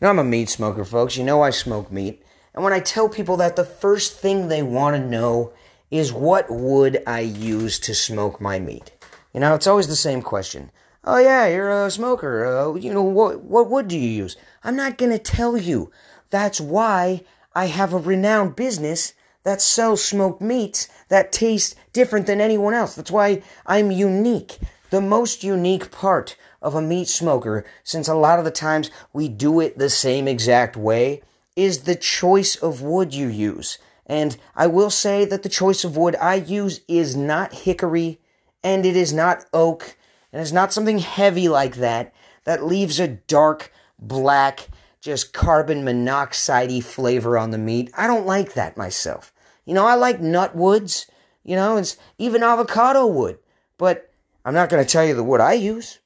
Now, 0.00 0.10
I'm 0.10 0.18
a 0.18 0.24
meat 0.24 0.48
smoker, 0.48 0.84
folks. 0.84 1.16
You 1.16 1.24
know 1.24 1.42
I 1.42 1.50
smoke 1.50 1.92
meat. 1.92 2.22
And 2.54 2.64
when 2.64 2.72
I 2.72 2.80
tell 2.80 3.08
people 3.08 3.36
that, 3.38 3.56
the 3.56 3.64
first 3.64 4.18
thing 4.18 4.48
they 4.48 4.62
want 4.62 4.96
to 4.96 5.08
know 5.08 5.52
is 5.92 6.10
what 6.10 6.50
would 6.50 7.02
I 7.06 7.20
use 7.20 7.78
to 7.80 7.94
smoke 7.94 8.40
my 8.40 8.58
meat? 8.58 8.90
You 9.34 9.40
know, 9.40 9.54
it's 9.54 9.66
always 9.66 9.88
the 9.88 9.94
same 9.94 10.22
question. 10.22 10.72
Oh, 11.04 11.18
yeah, 11.18 11.46
you're 11.46 11.84
a 11.84 11.90
smoker. 11.90 12.46
Uh, 12.46 12.74
you 12.74 12.92
know, 12.94 13.02
what, 13.02 13.42
what 13.42 13.68
wood 13.68 13.88
do 13.88 13.98
you 13.98 14.08
use? 14.08 14.36
I'm 14.64 14.74
not 14.74 14.96
to 14.96 15.18
tell 15.18 15.56
you. 15.56 15.92
That's 16.30 16.60
why 16.60 17.22
I 17.54 17.66
have 17.66 17.92
a 17.92 17.98
renowned 17.98 18.56
business 18.56 19.12
that 19.44 19.60
sells 19.60 20.02
smoked 20.02 20.40
meats 20.40 20.88
that 21.08 21.30
taste 21.30 21.74
different 21.92 22.26
than 22.26 22.40
anyone 22.40 22.72
else. 22.72 22.94
That's 22.94 23.10
why 23.10 23.42
I'm 23.66 23.90
unique. 23.90 24.58
The 24.88 25.02
most 25.02 25.44
unique 25.44 25.90
part 25.90 26.36
of 26.62 26.74
a 26.74 26.80
meat 26.80 27.08
smoker, 27.08 27.66
since 27.84 28.08
a 28.08 28.14
lot 28.14 28.38
of 28.38 28.46
the 28.46 28.50
times 28.50 28.90
we 29.12 29.28
do 29.28 29.60
it 29.60 29.76
the 29.76 29.90
same 29.90 30.26
exact 30.26 30.74
way, 30.74 31.22
is 31.54 31.80
the 31.80 31.96
choice 31.96 32.56
of 32.56 32.80
wood 32.80 33.12
you 33.12 33.28
use. 33.28 33.76
And 34.06 34.36
I 34.54 34.66
will 34.66 34.90
say 34.90 35.24
that 35.24 35.42
the 35.42 35.48
choice 35.48 35.84
of 35.84 35.96
wood 35.96 36.16
I 36.16 36.34
use 36.36 36.80
is 36.88 37.16
not 37.16 37.54
hickory 37.54 38.20
and 38.62 38.84
it 38.84 38.96
is 38.96 39.12
not 39.12 39.44
oak 39.52 39.96
and 40.32 40.40
it's 40.40 40.52
not 40.52 40.72
something 40.72 40.98
heavy 40.98 41.48
like 41.48 41.76
that 41.76 42.14
that 42.44 42.64
leaves 42.64 42.98
a 42.98 43.08
dark 43.08 43.72
black 43.98 44.68
just 45.00 45.32
carbon 45.32 45.84
monoxide 45.84 46.84
flavor 46.84 47.36
on 47.36 47.50
the 47.50 47.58
meat. 47.58 47.90
I 47.96 48.06
don't 48.06 48.26
like 48.26 48.54
that 48.54 48.76
myself. 48.76 49.32
You 49.64 49.74
know, 49.74 49.84
I 49.84 49.94
like 49.94 50.20
nut 50.20 50.54
woods, 50.54 51.06
you 51.44 51.56
know, 51.56 51.76
it's 51.76 51.96
even 52.18 52.42
avocado 52.42 53.06
wood. 53.06 53.38
But 53.78 54.10
I'm 54.44 54.54
not 54.54 54.70
going 54.70 54.84
to 54.84 54.90
tell 54.90 55.04
you 55.04 55.14
the 55.14 55.24
wood 55.24 55.40
I 55.40 55.54
use. 55.54 55.98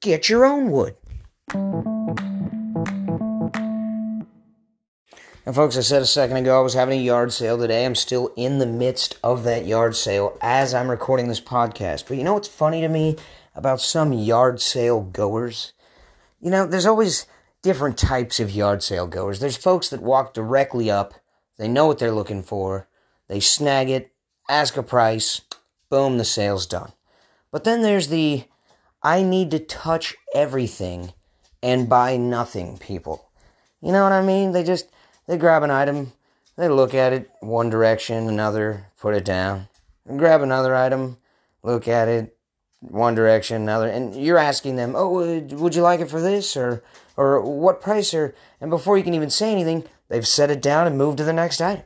Get 0.00 0.28
your 0.28 0.44
own 0.44 0.70
wood. 0.70 0.96
And 5.46 5.54
folks, 5.54 5.76
I 5.76 5.82
said 5.82 6.02
a 6.02 6.06
second 6.06 6.38
ago 6.38 6.58
I 6.58 6.62
was 6.62 6.74
having 6.74 6.98
a 6.98 7.02
yard 7.02 7.32
sale 7.32 7.56
today. 7.56 7.86
I'm 7.86 7.94
still 7.94 8.32
in 8.34 8.58
the 8.58 8.66
midst 8.66 9.16
of 9.22 9.44
that 9.44 9.64
yard 9.64 9.94
sale 9.94 10.36
as 10.42 10.74
I'm 10.74 10.90
recording 10.90 11.28
this 11.28 11.40
podcast. 11.40 12.08
But 12.08 12.16
you 12.16 12.24
know 12.24 12.34
what's 12.34 12.48
funny 12.48 12.80
to 12.80 12.88
me 12.88 13.14
about 13.54 13.80
some 13.80 14.12
yard 14.12 14.60
sale 14.60 15.02
goers? 15.02 15.72
You 16.40 16.50
know, 16.50 16.66
there's 16.66 16.84
always 16.84 17.26
different 17.62 17.96
types 17.96 18.40
of 18.40 18.50
yard 18.50 18.82
sale 18.82 19.06
goers. 19.06 19.38
There's 19.38 19.56
folks 19.56 19.88
that 19.90 20.02
walk 20.02 20.34
directly 20.34 20.90
up, 20.90 21.14
they 21.58 21.68
know 21.68 21.86
what 21.86 22.00
they're 22.00 22.10
looking 22.10 22.42
for, 22.42 22.88
they 23.28 23.38
snag 23.38 23.88
it, 23.88 24.12
ask 24.50 24.76
a 24.76 24.82
price, 24.82 25.42
boom, 25.88 26.18
the 26.18 26.24
sale's 26.24 26.66
done. 26.66 26.90
But 27.52 27.62
then 27.62 27.82
there's 27.82 28.08
the 28.08 28.46
I 29.00 29.22
need 29.22 29.52
to 29.52 29.60
touch 29.60 30.16
everything 30.34 31.12
and 31.62 31.88
buy 31.88 32.16
nothing 32.16 32.78
people. 32.78 33.30
You 33.80 33.92
know 33.92 34.02
what 34.02 34.10
I 34.10 34.22
mean? 34.22 34.50
They 34.50 34.64
just 34.64 34.90
they 35.26 35.36
grab 35.36 35.62
an 35.62 35.70
item, 35.70 36.12
they 36.56 36.68
look 36.68 36.94
at 36.94 37.12
it 37.12 37.30
one 37.40 37.70
direction, 37.70 38.28
another, 38.28 38.86
put 39.00 39.14
it 39.14 39.24
down. 39.24 39.68
grab 40.16 40.42
another 40.42 40.74
item, 40.74 41.16
look 41.62 41.88
at 41.88 42.08
it 42.08 42.36
one 42.80 43.14
direction, 43.14 43.62
another, 43.62 43.88
and 43.88 44.14
you're 44.14 44.38
asking 44.38 44.76
them, 44.76 44.94
"Oh, 44.94 45.40
would 45.40 45.74
you 45.74 45.82
like 45.82 46.00
it 46.00 46.10
for 46.10 46.20
this 46.20 46.56
or 46.56 46.82
or 47.16 47.40
what 47.40 47.80
price 47.80 48.12
or 48.14 48.34
and 48.60 48.70
before 48.70 48.98
you 48.98 49.04
can 49.04 49.14
even 49.14 49.30
say 49.30 49.50
anything 49.50 49.84
they've 50.08 50.26
set 50.26 50.50
it 50.50 50.62
down 50.62 50.86
and 50.86 50.98
moved 50.98 51.18
to 51.18 51.24
the 51.24 51.32
next 51.32 51.60
item 51.60 51.84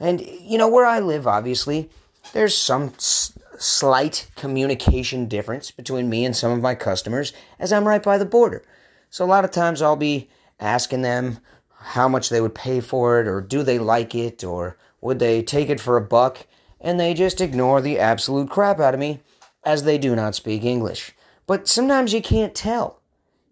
and 0.00 0.20
you 0.20 0.58
know 0.58 0.68
where 0.68 0.84
i 0.84 0.98
live 0.98 1.26
obviously 1.26 1.88
there's 2.32 2.56
some 2.56 2.92
s- 2.96 3.32
slight 3.58 4.28
communication 4.34 5.26
difference 5.26 5.70
between 5.70 6.10
me 6.10 6.24
and 6.24 6.36
some 6.36 6.50
of 6.52 6.60
my 6.60 6.74
customers 6.74 7.32
as 7.58 7.72
i'm 7.72 7.86
right 7.86 8.02
by 8.02 8.18
the 8.18 8.24
border 8.24 8.64
so 9.10 9.24
a 9.24 9.26
lot 9.26 9.44
of 9.44 9.50
times 9.50 9.80
i'll 9.80 9.96
be 9.96 10.28
asking 10.58 11.02
them 11.02 11.38
how 11.84 12.08
much 12.08 12.28
they 12.28 12.40
would 12.40 12.54
pay 12.54 12.80
for 12.80 13.20
it 13.20 13.28
or 13.28 13.40
do 13.40 13.62
they 13.62 13.78
like 13.78 14.14
it 14.14 14.42
or 14.42 14.76
would 15.00 15.18
they 15.18 15.42
take 15.42 15.68
it 15.68 15.80
for 15.80 15.96
a 15.96 16.00
buck 16.00 16.46
and 16.80 16.98
they 16.98 17.14
just 17.14 17.40
ignore 17.40 17.80
the 17.80 17.98
absolute 17.98 18.50
crap 18.50 18.80
out 18.80 18.94
of 18.94 19.00
me 19.00 19.20
as 19.64 19.84
they 19.84 19.98
do 19.98 20.16
not 20.16 20.34
speak 20.34 20.64
english 20.64 21.12
but 21.46 21.68
sometimes 21.68 22.12
you 22.12 22.22
can't 22.22 22.54
tell 22.54 23.00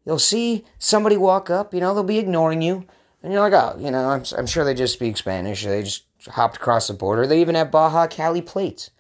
You'll 0.04 0.18
see 0.18 0.64
somebody 0.78 1.16
walk 1.16 1.48
up, 1.48 1.72
you 1.72 1.80
know, 1.80 1.94
they'll 1.94 2.02
be 2.02 2.18
ignoring 2.18 2.60
you, 2.60 2.84
and 3.22 3.32
you're 3.32 3.48
like, 3.48 3.52
oh, 3.52 3.78
you 3.78 3.90
know, 3.90 4.10
I'm, 4.10 4.24
I'm 4.36 4.46
sure 4.46 4.64
they 4.64 4.74
just 4.74 4.94
speak 4.94 5.16
Spanish. 5.16 5.64
They 5.64 5.82
just 5.82 6.04
hopped 6.28 6.56
across 6.56 6.88
the 6.88 6.94
border. 6.94 7.26
They 7.26 7.40
even 7.40 7.54
have 7.54 7.70
Baja 7.70 8.08
Cali 8.08 8.42
plates. 8.42 8.90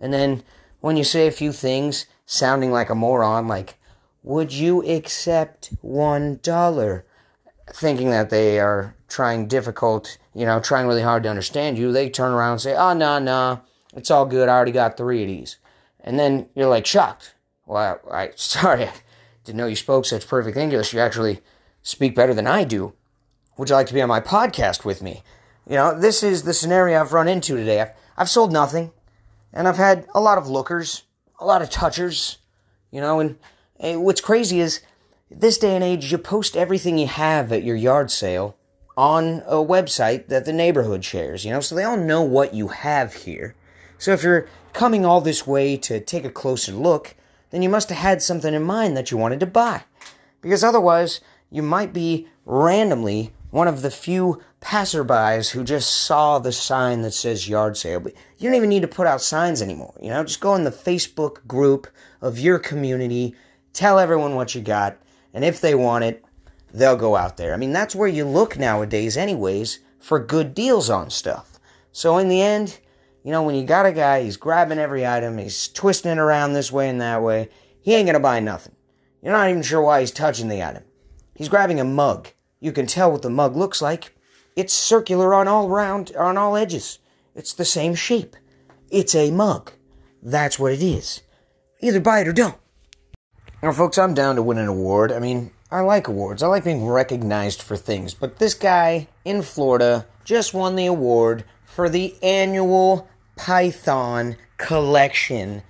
And 0.00 0.12
then 0.12 0.44
when 0.80 0.96
you 0.96 1.04
say 1.04 1.26
a 1.26 1.32
few 1.32 1.52
things 1.52 2.06
sounding 2.26 2.70
like 2.70 2.90
a 2.90 2.94
moron, 2.94 3.48
like, 3.48 3.78
would 4.22 4.52
you 4.52 4.84
accept 4.86 5.72
one 5.80 6.38
dollar? 6.42 7.04
Thinking 7.72 8.10
that 8.10 8.30
they 8.30 8.60
are 8.60 8.94
trying 9.08 9.48
difficult, 9.48 10.18
you 10.34 10.44
know, 10.44 10.60
trying 10.60 10.86
really 10.86 11.02
hard 11.02 11.22
to 11.22 11.28
understand 11.28 11.78
you, 11.78 11.92
they 11.92 12.10
turn 12.10 12.32
around 12.32 12.52
and 12.52 12.60
say, 12.60 12.74
oh, 12.74 12.92
no, 12.92 13.18
nah, 13.18 13.18
no, 13.18 13.24
nah, 13.24 13.58
it's 13.94 14.10
all 14.10 14.26
good. 14.26 14.48
I 14.48 14.54
already 14.54 14.72
got 14.72 14.96
three 14.96 15.22
of 15.22 15.28
these. 15.28 15.56
And 16.00 16.18
then 16.18 16.48
you're 16.54 16.68
like 16.68 16.86
shocked. 16.86 17.34
Well, 17.66 18.00
I, 18.10 18.24
I 18.24 18.30
sorry, 18.36 18.88
didn't 19.44 19.58
know 19.58 19.66
you 19.66 19.76
spoke 19.76 20.04
such 20.04 20.28
perfect 20.28 20.56
English. 20.56 20.92
You 20.92 21.00
actually 21.00 21.40
speak 21.82 22.14
better 22.14 22.34
than 22.34 22.46
I 22.46 22.64
do. 22.64 22.92
Would 23.56 23.68
you 23.68 23.74
like 23.74 23.86
to 23.88 23.94
be 23.94 24.02
on 24.02 24.08
my 24.08 24.20
podcast 24.20 24.84
with 24.84 25.02
me? 25.02 25.22
You 25.68 25.76
know, 25.76 25.98
this 25.98 26.22
is 26.22 26.42
the 26.42 26.54
scenario 26.54 27.00
I've 27.00 27.12
run 27.12 27.28
into 27.28 27.56
today. 27.56 27.80
I've, 27.80 27.92
I've 28.16 28.30
sold 28.30 28.52
nothing, 28.52 28.92
and 29.52 29.68
I've 29.68 29.76
had 29.76 30.06
a 30.14 30.20
lot 30.20 30.38
of 30.38 30.48
lookers, 30.48 31.02
a 31.38 31.46
lot 31.46 31.62
of 31.62 31.70
touchers, 31.70 32.38
you 32.90 33.00
know, 33.00 33.20
and, 33.20 33.38
and 33.78 34.02
what's 34.02 34.20
crazy 34.20 34.60
is 34.60 34.80
this 35.36 35.58
day 35.58 35.74
and 35.74 35.84
age, 35.84 36.10
you 36.10 36.18
post 36.18 36.56
everything 36.56 36.98
you 36.98 37.06
have 37.06 37.52
at 37.52 37.64
your 37.64 37.76
yard 37.76 38.10
sale 38.10 38.56
on 38.96 39.42
a 39.46 39.56
website 39.56 40.28
that 40.28 40.44
the 40.44 40.52
neighborhood 40.52 41.04
shares, 41.04 41.44
you 41.44 41.50
know, 41.50 41.60
so 41.60 41.74
they 41.74 41.84
all 41.84 41.96
know 41.96 42.22
what 42.22 42.54
you 42.54 42.68
have 42.68 43.14
here. 43.14 43.54
So 43.98 44.12
if 44.12 44.22
you're 44.22 44.48
coming 44.72 45.04
all 45.04 45.20
this 45.20 45.46
way 45.46 45.76
to 45.78 46.00
take 46.00 46.24
a 46.24 46.30
closer 46.30 46.72
look, 46.72 47.14
then 47.50 47.62
you 47.62 47.68
must 47.68 47.88
have 47.88 47.98
had 47.98 48.22
something 48.22 48.52
in 48.52 48.62
mind 48.62 48.96
that 48.96 49.10
you 49.10 49.16
wanted 49.16 49.40
to 49.40 49.46
buy. 49.46 49.84
Because 50.40 50.64
otherwise, 50.64 51.20
you 51.50 51.62
might 51.62 51.92
be 51.92 52.28
randomly 52.44 53.32
one 53.50 53.68
of 53.68 53.82
the 53.82 53.90
few 53.90 54.42
passerbys 54.60 55.50
who 55.50 55.62
just 55.62 55.90
saw 55.90 56.38
the 56.38 56.52
sign 56.52 57.02
that 57.02 57.12
says 57.12 57.48
yard 57.48 57.76
sale. 57.76 58.00
But 58.00 58.14
you 58.38 58.48
don't 58.48 58.56
even 58.56 58.70
need 58.70 58.82
to 58.82 58.88
put 58.88 59.06
out 59.06 59.20
signs 59.20 59.60
anymore. 59.60 59.94
You 60.00 60.08
know, 60.08 60.24
just 60.24 60.40
go 60.40 60.54
in 60.54 60.64
the 60.64 60.70
Facebook 60.70 61.46
group 61.46 61.86
of 62.20 62.38
your 62.38 62.58
community, 62.58 63.34
tell 63.72 63.98
everyone 63.98 64.34
what 64.34 64.54
you 64.54 64.62
got, 64.62 64.96
and 65.34 65.44
if 65.44 65.60
they 65.60 65.74
want 65.74 66.04
it, 66.04 66.24
they'll 66.72 66.96
go 66.96 67.16
out 67.16 67.36
there. 67.36 67.54
I 67.54 67.56
mean, 67.56 67.72
that's 67.72 67.94
where 67.94 68.08
you 68.08 68.24
look 68.24 68.58
nowadays, 68.58 69.16
anyways, 69.16 69.80
for 69.98 70.18
good 70.18 70.54
deals 70.54 70.90
on 70.90 71.10
stuff. 71.10 71.58
So 71.92 72.18
in 72.18 72.28
the 72.28 72.42
end, 72.42 72.78
you 73.22 73.30
know, 73.30 73.42
when 73.42 73.54
you 73.54 73.64
got 73.64 73.86
a 73.86 73.92
guy, 73.92 74.22
he's 74.22 74.36
grabbing 74.36 74.78
every 74.78 75.06
item, 75.06 75.38
he's 75.38 75.68
twisting 75.68 76.12
it 76.12 76.18
around 76.18 76.52
this 76.52 76.72
way 76.72 76.88
and 76.88 77.00
that 77.00 77.22
way, 77.22 77.50
he 77.80 77.94
ain't 77.94 78.06
gonna 78.06 78.20
buy 78.20 78.40
nothing. 78.40 78.74
You're 79.22 79.32
not 79.32 79.48
even 79.48 79.62
sure 79.62 79.82
why 79.82 80.00
he's 80.00 80.10
touching 80.10 80.48
the 80.48 80.62
item. 80.62 80.84
He's 81.34 81.48
grabbing 81.48 81.80
a 81.80 81.84
mug. 81.84 82.28
You 82.60 82.72
can 82.72 82.86
tell 82.86 83.12
what 83.12 83.22
the 83.22 83.30
mug 83.30 83.56
looks 83.56 83.80
like. 83.80 84.16
It's 84.56 84.72
circular 84.72 85.34
on 85.34 85.48
all 85.48 85.68
round 85.68 86.14
on 86.16 86.36
all 86.36 86.56
edges. 86.56 86.98
It's 87.34 87.52
the 87.52 87.64
same 87.64 87.94
shape. 87.94 88.36
It's 88.90 89.14
a 89.14 89.30
mug. 89.30 89.72
That's 90.22 90.58
what 90.58 90.72
it 90.72 90.82
is. 90.82 91.22
Either 91.80 92.00
buy 92.00 92.20
it 92.20 92.28
or 92.28 92.32
don't. 92.32 92.56
Now, 93.62 93.70
folks, 93.70 93.96
I'm 93.96 94.12
down 94.12 94.34
to 94.34 94.42
win 94.42 94.58
an 94.58 94.66
award. 94.66 95.12
I 95.12 95.20
mean, 95.20 95.52
I 95.70 95.82
like 95.82 96.08
awards. 96.08 96.42
I 96.42 96.48
like 96.48 96.64
being 96.64 96.84
recognized 96.84 97.62
for 97.62 97.76
things. 97.76 98.12
But 98.12 98.38
this 98.38 98.54
guy 98.54 99.06
in 99.24 99.42
Florida 99.42 100.04
just 100.24 100.52
won 100.52 100.74
the 100.74 100.86
award 100.86 101.44
for 101.64 101.88
the 101.88 102.16
annual 102.24 103.08
Python 103.36 104.36
collection 104.56 105.62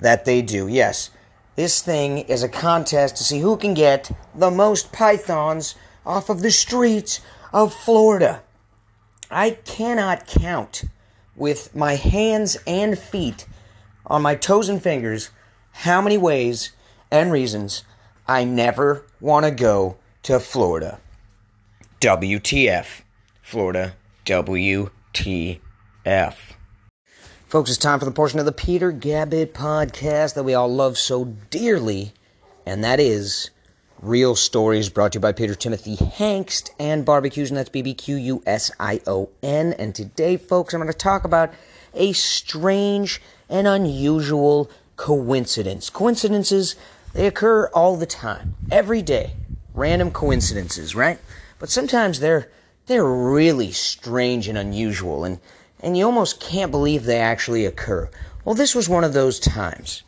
that 0.00 0.24
they 0.24 0.42
do. 0.42 0.66
Yes, 0.66 1.10
this 1.54 1.80
thing 1.80 2.18
is 2.18 2.42
a 2.42 2.48
contest 2.48 3.16
to 3.18 3.24
see 3.24 3.38
who 3.38 3.56
can 3.56 3.72
get 3.72 4.10
the 4.34 4.50
most 4.50 4.90
pythons 4.92 5.76
off 6.04 6.30
of 6.30 6.42
the 6.42 6.50
streets 6.50 7.20
of 7.52 7.72
Florida. 7.72 8.42
I 9.30 9.50
cannot 9.50 10.26
count 10.26 10.82
with 11.36 11.72
my 11.72 11.94
hands 11.94 12.56
and 12.66 12.98
feet 12.98 13.46
on 14.06 14.22
my 14.22 14.34
toes 14.34 14.68
and 14.68 14.82
fingers 14.82 15.30
how 15.70 16.00
many 16.00 16.18
ways 16.18 16.72
and 17.10 17.32
reasons 17.32 17.84
I 18.26 18.44
never 18.44 19.04
want 19.20 19.44
to 19.46 19.50
go 19.50 19.96
to 20.24 20.38
Florida. 20.40 21.00
WTF. 22.00 23.02
Florida. 23.42 23.94
WTF. 24.24 25.60
Folks, 27.46 27.70
it's 27.70 27.78
time 27.78 27.98
for 27.98 28.04
the 28.04 28.10
portion 28.10 28.38
of 28.38 28.44
the 28.44 28.52
Peter 28.52 28.92
Gabbett 28.92 29.52
podcast 29.52 30.34
that 30.34 30.42
we 30.42 30.52
all 30.52 30.68
love 30.68 30.98
so 30.98 31.24
dearly, 31.50 32.12
and 32.66 32.84
that 32.84 33.00
is 33.00 33.50
Real 34.02 34.36
Stories, 34.36 34.90
brought 34.90 35.12
to 35.12 35.16
you 35.16 35.20
by 35.20 35.32
Peter 35.32 35.54
Timothy 35.54 35.96
Hanks 35.96 36.64
and 36.78 37.06
Barbecues, 37.06 37.50
and 37.50 37.56
that's 37.56 37.70
B 37.70 37.82
B 37.82 37.94
Q 37.94 38.16
U 38.16 38.42
S 38.46 38.70
I 38.78 39.00
O 39.06 39.30
N. 39.42 39.72
And 39.72 39.94
today, 39.94 40.36
folks, 40.36 40.74
I'm 40.74 40.80
going 40.80 40.92
to 40.92 40.96
talk 40.96 41.24
about 41.24 41.52
a 41.94 42.12
strange 42.12 43.20
and 43.48 43.66
unusual 43.66 44.70
coincidence. 44.96 45.90
Coincidences, 45.90 46.76
they 47.12 47.26
occur 47.26 47.68
all 47.68 47.96
the 47.96 48.06
time, 48.06 48.54
every 48.70 49.02
day. 49.02 49.34
Random 49.74 50.10
coincidences, 50.10 50.94
right? 50.94 51.18
But 51.58 51.70
sometimes 51.70 52.20
they're 52.20 52.50
they're 52.86 53.04
really 53.04 53.70
strange 53.70 54.48
and 54.48 54.56
unusual, 54.56 55.24
and, 55.24 55.40
and 55.80 55.96
you 55.96 56.06
almost 56.06 56.40
can't 56.40 56.70
believe 56.70 57.04
they 57.04 57.18
actually 57.18 57.66
occur. 57.66 58.08
Well, 58.44 58.54
this 58.54 58.74
was 58.74 58.88
one 58.88 59.04
of 59.04 59.12
those 59.12 59.38
times. 59.38 60.02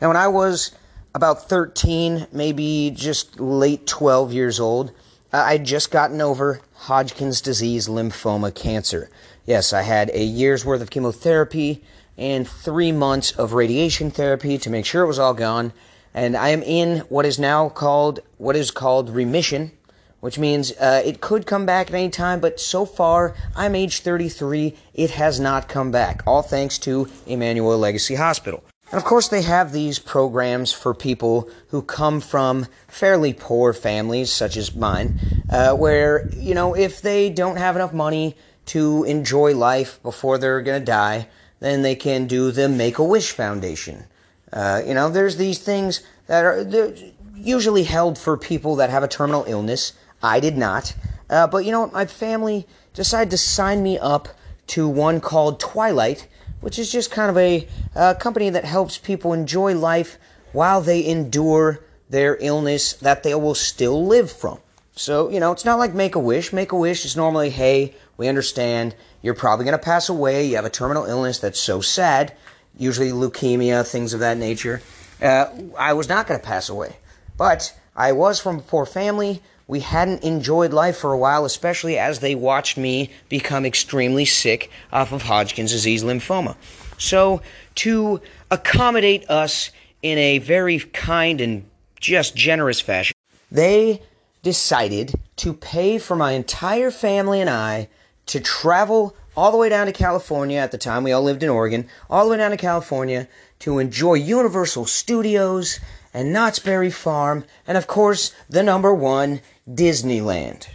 Now, 0.00 0.06
when 0.08 0.16
I 0.16 0.28
was 0.28 0.70
about 1.14 1.48
13, 1.48 2.28
maybe 2.32 2.92
just 2.94 3.38
late 3.38 3.86
12 3.86 4.32
years 4.32 4.58
old. 4.58 4.92
I'd 5.32 5.64
just 5.64 5.90
gotten 5.90 6.20
over 6.20 6.60
Hodgkin's 6.74 7.40
disease 7.40 7.88
lymphoma 7.88 8.54
cancer. 8.54 9.10
Yes, 9.46 9.72
I 9.72 9.82
had 9.82 10.10
a 10.10 10.22
year's 10.22 10.64
worth 10.64 10.82
of 10.82 10.90
chemotherapy 10.90 11.82
and 12.18 12.46
three 12.46 12.92
months 12.92 13.32
of 13.32 13.54
radiation 13.54 14.10
therapy 14.10 14.58
to 14.58 14.70
make 14.70 14.84
sure 14.84 15.02
it 15.02 15.08
was 15.08 15.18
all 15.18 15.34
gone. 15.34 15.72
And 16.14 16.36
I 16.36 16.50
am 16.50 16.62
in 16.62 16.98
what 17.08 17.26
is 17.26 17.38
now 17.38 17.68
called 17.68 18.20
what 18.38 18.56
is 18.56 18.70
called 18.70 19.10
remission, 19.10 19.72
which 20.20 20.38
means 20.38 20.72
uh, 20.72 21.02
it 21.04 21.20
could 21.20 21.46
come 21.46 21.66
back 21.66 21.88
at 21.88 21.94
any 21.94 22.10
time. 22.10 22.40
But 22.40 22.60
so 22.60 22.84
far, 22.84 23.34
I'm 23.56 23.74
age 23.74 24.00
33. 24.00 24.74
It 24.94 25.10
has 25.10 25.40
not 25.40 25.68
come 25.68 25.90
back, 25.90 26.22
all 26.26 26.42
thanks 26.42 26.78
to 26.78 27.08
Emanuel 27.26 27.78
Legacy 27.78 28.14
Hospital. 28.14 28.62
And 28.92 28.98
of 28.98 29.04
course, 29.04 29.28
they 29.28 29.40
have 29.40 29.72
these 29.72 29.98
programs 29.98 30.70
for 30.70 30.92
people 30.92 31.48
who 31.68 31.80
come 31.80 32.20
from 32.20 32.66
fairly 32.88 33.32
poor 33.32 33.72
families, 33.72 34.30
such 34.30 34.58
as 34.58 34.74
mine, 34.74 35.18
uh, 35.48 35.74
where, 35.74 36.28
you 36.36 36.54
know, 36.54 36.74
if 36.76 37.00
they 37.00 37.30
don't 37.30 37.56
have 37.56 37.74
enough 37.74 37.94
money 37.94 38.36
to 38.66 39.04
enjoy 39.04 39.54
life 39.56 39.98
before 40.02 40.36
they're 40.36 40.60
going 40.60 40.82
to 40.82 40.84
die, 40.84 41.26
then 41.60 41.80
they 41.80 41.94
can 41.94 42.26
do 42.26 42.50
the 42.50 42.68
Make 42.68 42.98
a 42.98 43.04
Wish 43.04 43.30
Foundation. 43.30 44.04
Uh, 44.52 44.82
you 44.86 44.94
know, 44.94 45.08
there's 45.08 45.36
these 45.36 45.58
things 45.58 46.02
that 46.26 46.44
are 46.44 46.94
usually 47.34 47.84
held 47.84 48.18
for 48.18 48.36
people 48.36 48.76
that 48.76 48.90
have 48.90 49.02
a 49.02 49.08
terminal 49.08 49.44
illness. 49.46 49.92
I 50.22 50.40
did 50.40 50.56
not. 50.56 50.94
Uh, 51.30 51.46
but, 51.46 51.64
you 51.64 51.72
know, 51.72 51.86
my 51.88 52.06
family 52.06 52.66
decided 52.92 53.30
to 53.30 53.38
sign 53.38 53.82
me 53.82 53.98
up 53.98 54.28
to 54.68 54.86
one 54.88 55.20
called 55.20 55.58
Twilight 55.58 56.28
which 56.62 56.78
is 56.78 56.90
just 56.90 57.10
kind 57.10 57.28
of 57.28 57.36
a 57.36 57.68
uh, 57.94 58.14
company 58.14 58.48
that 58.48 58.64
helps 58.64 58.96
people 58.96 59.34
enjoy 59.34 59.74
life 59.74 60.16
while 60.52 60.80
they 60.80 61.04
endure 61.04 61.84
their 62.08 62.38
illness 62.40 62.94
that 62.94 63.22
they 63.22 63.34
will 63.34 63.54
still 63.54 64.06
live 64.06 64.32
from. 64.32 64.58
So, 64.94 65.28
you 65.28 65.40
know, 65.40 65.52
it's 65.52 65.64
not 65.64 65.78
like 65.78 65.94
Make 65.94 66.14
a 66.14 66.20
Wish. 66.20 66.52
Make 66.52 66.72
a 66.72 66.76
Wish 66.76 67.04
is 67.04 67.16
normally, 67.16 67.50
hey, 67.50 67.94
we 68.16 68.28
understand 68.28 68.94
you're 69.22 69.34
probably 69.34 69.64
going 69.64 69.78
to 69.78 69.84
pass 69.84 70.08
away. 70.08 70.46
You 70.46 70.56
have 70.56 70.64
a 70.64 70.70
terminal 70.70 71.04
illness 71.04 71.38
that's 71.38 71.58
so 71.58 71.80
sad, 71.80 72.32
usually 72.76 73.10
leukemia, 73.10 73.86
things 73.86 74.14
of 74.14 74.20
that 74.20 74.38
nature. 74.38 74.82
Uh, 75.20 75.46
I 75.78 75.92
was 75.92 76.08
not 76.08 76.26
going 76.26 76.40
to 76.40 76.46
pass 76.46 76.68
away. 76.68 76.96
But 77.36 77.76
I 77.94 78.12
was 78.12 78.40
from 78.40 78.58
a 78.58 78.62
poor 78.62 78.86
family 78.86 79.42
we 79.72 79.80
hadn't 79.80 80.22
enjoyed 80.22 80.72
life 80.72 80.98
for 80.98 81.12
a 81.12 81.16
while, 81.16 81.46
especially 81.46 81.98
as 81.98 82.18
they 82.18 82.34
watched 82.34 82.76
me 82.76 83.10
become 83.30 83.64
extremely 83.64 84.26
sick 84.26 84.70
off 84.92 85.12
of 85.12 85.22
Hodgkin's 85.22 85.70
disease 85.72 86.04
lymphoma. 86.04 86.56
So, 86.98 87.40
to 87.76 88.20
accommodate 88.50 89.30
us 89.30 89.70
in 90.02 90.18
a 90.18 90.38
very 90.38 90.78
kind 90.78 91.40
and 91.40 91.64
just 91.98 92.36
generous 92.36 92.80
fashion, 92.80 93.14
they 93.50 94.02
decided 94.42 95.14
to 95.36 95.54
pay 95.54 95.98
for 95.98 96.16
my 96.16 96.32
entire 96.32 96.90
family 96.90 97.40
and 97.40 97.48
I 97.48 97.88
to 98.26 98.40
travel 98.40 99.16
all 99.36 99.50
the 99.50 99.56
way 99.56 99.68
down 99.68 99.86
to 99.86 99.92
California. 99.92 100.58
At 100.58 100.72
the 100.72 100.78
time, 100.78 101.04
we 101.04 101.12
all 101.12 101.22
lived 101.22 101.42
in 101.42 101.48
Oregon, 101.48 101.88
all 102.10 102.24
the 102.24 102.32
way 102.32 102.36
down 102.36 102.50
to 102.50 102.56
California 102.56 103.28
to 103.60 103.78
enjoy 103.78 104.14
Universal 104.14 104.86
Studios 104.86 105.80
and 106.14 106.32
Knott's 106.32 106.58
Berry 106.58 106.90
Farm, 106.90 107.44
and 107.66 107.78
of 107.78 107.86
course, 107.86 108.34
the 108.48 108.62
number 108.62 108.94
one, 108.94 109.40
Disneyland. 109.68 110.66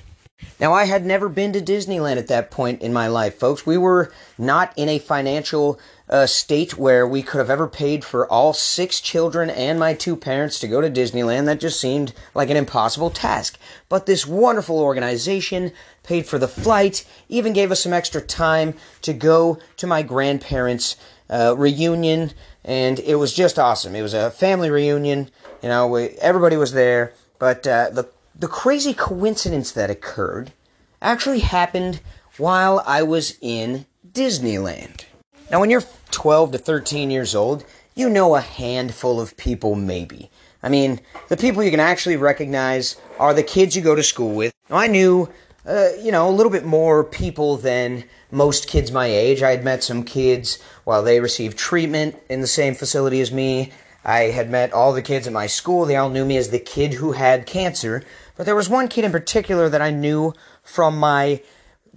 Now, 0.59 0.73
I 0.73 0.85
had 0.85 1.05
never 1.05 1.29
been 1.29 1.53
to 1.53 1.61
Disneyland 1.61 2.17
at 2.17 2.27
that 2.27 2.49
point 2.49 2.81
in 2.81 2.93
my 2.93 3.07
life, 3.07 3.37
folks. 3.37 3.65
We 3.65 3.77
were 3.77 4.11
not 4.37 4.73
in 4.75 4.89
a 4.89 4.99
financial 4.99 5.79
uh, 6.09 6.25
state 6.25 6.77
where 6.77 7.07
we 7.07 7.21
could 7.21 7.39
have 7.39 7.49
ever 7.49 7.67
paid 7.67 8.05
for 8.05 8.27
all 8.31 8.53
six 8.53 9.01
children 9.01 9.49
and 9.49 9.79
my 9.79 9.93
two 9.93 10.15
parents 10.15 10.59
to 10.59 10.67
go 10.67 10.79
to 10.81 10.89
Disneyland. 10.89 11.45
That 11.45 11.59
just 11.59 11.79
seemed 11.79 12.13
like 12.33 12.49
an 12.49 12.57
impossible 12.57 13.09
task. 13.09 13.57
But 13.89 14.05
this 14.05 14.25
wonderful 14.25 14.79
organization 14.79 15.71
paid 16.03 16.25
for 16.25 16.39
the 16.39 16.47
flight, 16.47 17.05
even 17.27 17.53
gave 17.53 17.71
us 17.71 17.83
some 17.83 17.93
extra 17.93 18.21
time 18.21 18.73
to 19.01 19.13
go 19.13 19.59
to 19.77 19.87
my 19.87 20.01
grandparents' 20.01 20.95
uh, 21.29 21.55
reunion, 21.57 22.31
and 22.63 22.99
it 22.99 23.15
was 23.15 23.33
just 23.33 23.59
awesome. 23.59 23.95
It 23.95 24.01
was 24.01 24.13
a 24.13 24.31
family 24.31 24.69
reunion. 24.69 25.29
You 25.61 25.69
know, 25.69 25.87
we, 25.87 26.05
everybody 26.21 26.55
was 26.55 26.71
there. 26.71 27.13
But 27.39 27.67
uh, 27.67 27.89
the 27.91 28.09
the 28.39 28.47
crazy 28.47 28.93
coincidence 28.93 29.71
that 29.71 29.89
occurred 29.89 30.53
actually 31.01 31.39
happened 31.39 32.01
while 32.37 32.83
I 32.85 33.03
was 33.03 33.37
in 33.41 33.85
Disneyland. 34.11 35.06
Now, 35.49 35.61
when 35.61 35.69
you're 35.69 35.83
12 36.11 36.51
to 36.51 36.57
13 36.57 37.09
years 37.09 37.33
old, 37.33 37.63
you 37.95 38.09
know 38.09 38.35
a 38.35 38.41
handful 38.41 39.21
of 39.21 39.37
people, 39.37 39.75
maybe. 39.75 40.29
I 40.61 40.67
mean, 40.67 40.99
the 41.29 41.37
people 41.37 41.63
you 41.63 41.71
can 41.71 41.79
actually 41.79 42.17
recognize 42.17 42.97
are 43.17 43.33
the 43.33 43.43
kids 43.43 43.73
you 43.73 43.81
go 43.81 43.95
to 43.95 44.03
school 44.03 44.33
with. 44.35 44.53
Now, 44.69 44.75
I 44.75 44.87
knew, 44.87 45.29
uh, 45.65 45.89
you 46.01 46.11
know, 46.11 46.29
a 46.29 46.31
little 46.31 46.51
bit 46.51 46.65
more 46.65 47.01
people 47.05 47.55
than 47.55 48.03
most 48.29 48.67
kids 48.67 48.91
my 48.91 49.05
age. 49.05 49.41
I 49.41 49.51
had 49.51 49.63
met 49.63 49.85
some 49.85 50.03
kids 50.03 50.61
while 50.83 51.01
they 51.01 51.21
received 51.21 51.57
treatment 51.57 52.17
in 52.29 52.41
the 52.41 52.47
same 52.47 52.75
facility 52.75 53.21
as 53.21 53.31
me. 53.31 53.71
I 54.03 54.23
had 54.23 54.49
met 54.49 54.73
all 54.73 54.91
the 54.91 55.01
kids 55.01 55.27
at 55.27 55.33
my 55.33 55.47
school. 55.47 55.85
They 55.85 55.95
all 55.95 56.09
knew 56.09 56.25
me 56.25 56.35
as 56.35 56.49
the 56.49 56.59
kid 56.59 56.95
who 56.95 57.13
had 57.13 57.45
cancer. 57.45 58.03
But 58.35 58.45
there 58.45 58.55
was 58.55 58.67
one 58.67 58.89
kid 58.89 59.05
in 59.05 59.13
particular 59.13 59.69
that 59.69 59.81
I 59.81 59.91
knew 59.91 60.33
from 60.61 60.97
my 60.97 61.41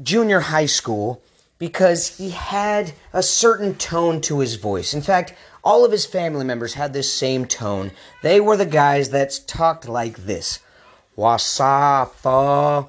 junior 0.00 0.38
high 0.38 0.66
school 0.66 1.20
because 1.60 2.16
he 2.16 2.30
had 2.30 2.92
a 3.12 3.22
certain 3.22 3.76
tone 3.76 4.20
to 4.22 4.40
his 4.40 4.56
voice. 4.56 4.92
In 4.92 5.02
fact, 5.02 5.34
all 5.62 5.84
of 5.84 5.92
his 5.92 6.06
family 6.06 6.44
members 6.44 6.74
had 6.74 6.92
this 6.92 7.12
same 7.12 7.44
tone. 7.44 7.92
They 8.22 8.40
were 8.40 8.56
the 8.56 8.66
guys 8.66 9.10
that 9.10 9.38
talked 9.46 9.86
like 9.86 10.16
this. 10.16 10.58
Uh? 11.16 12.84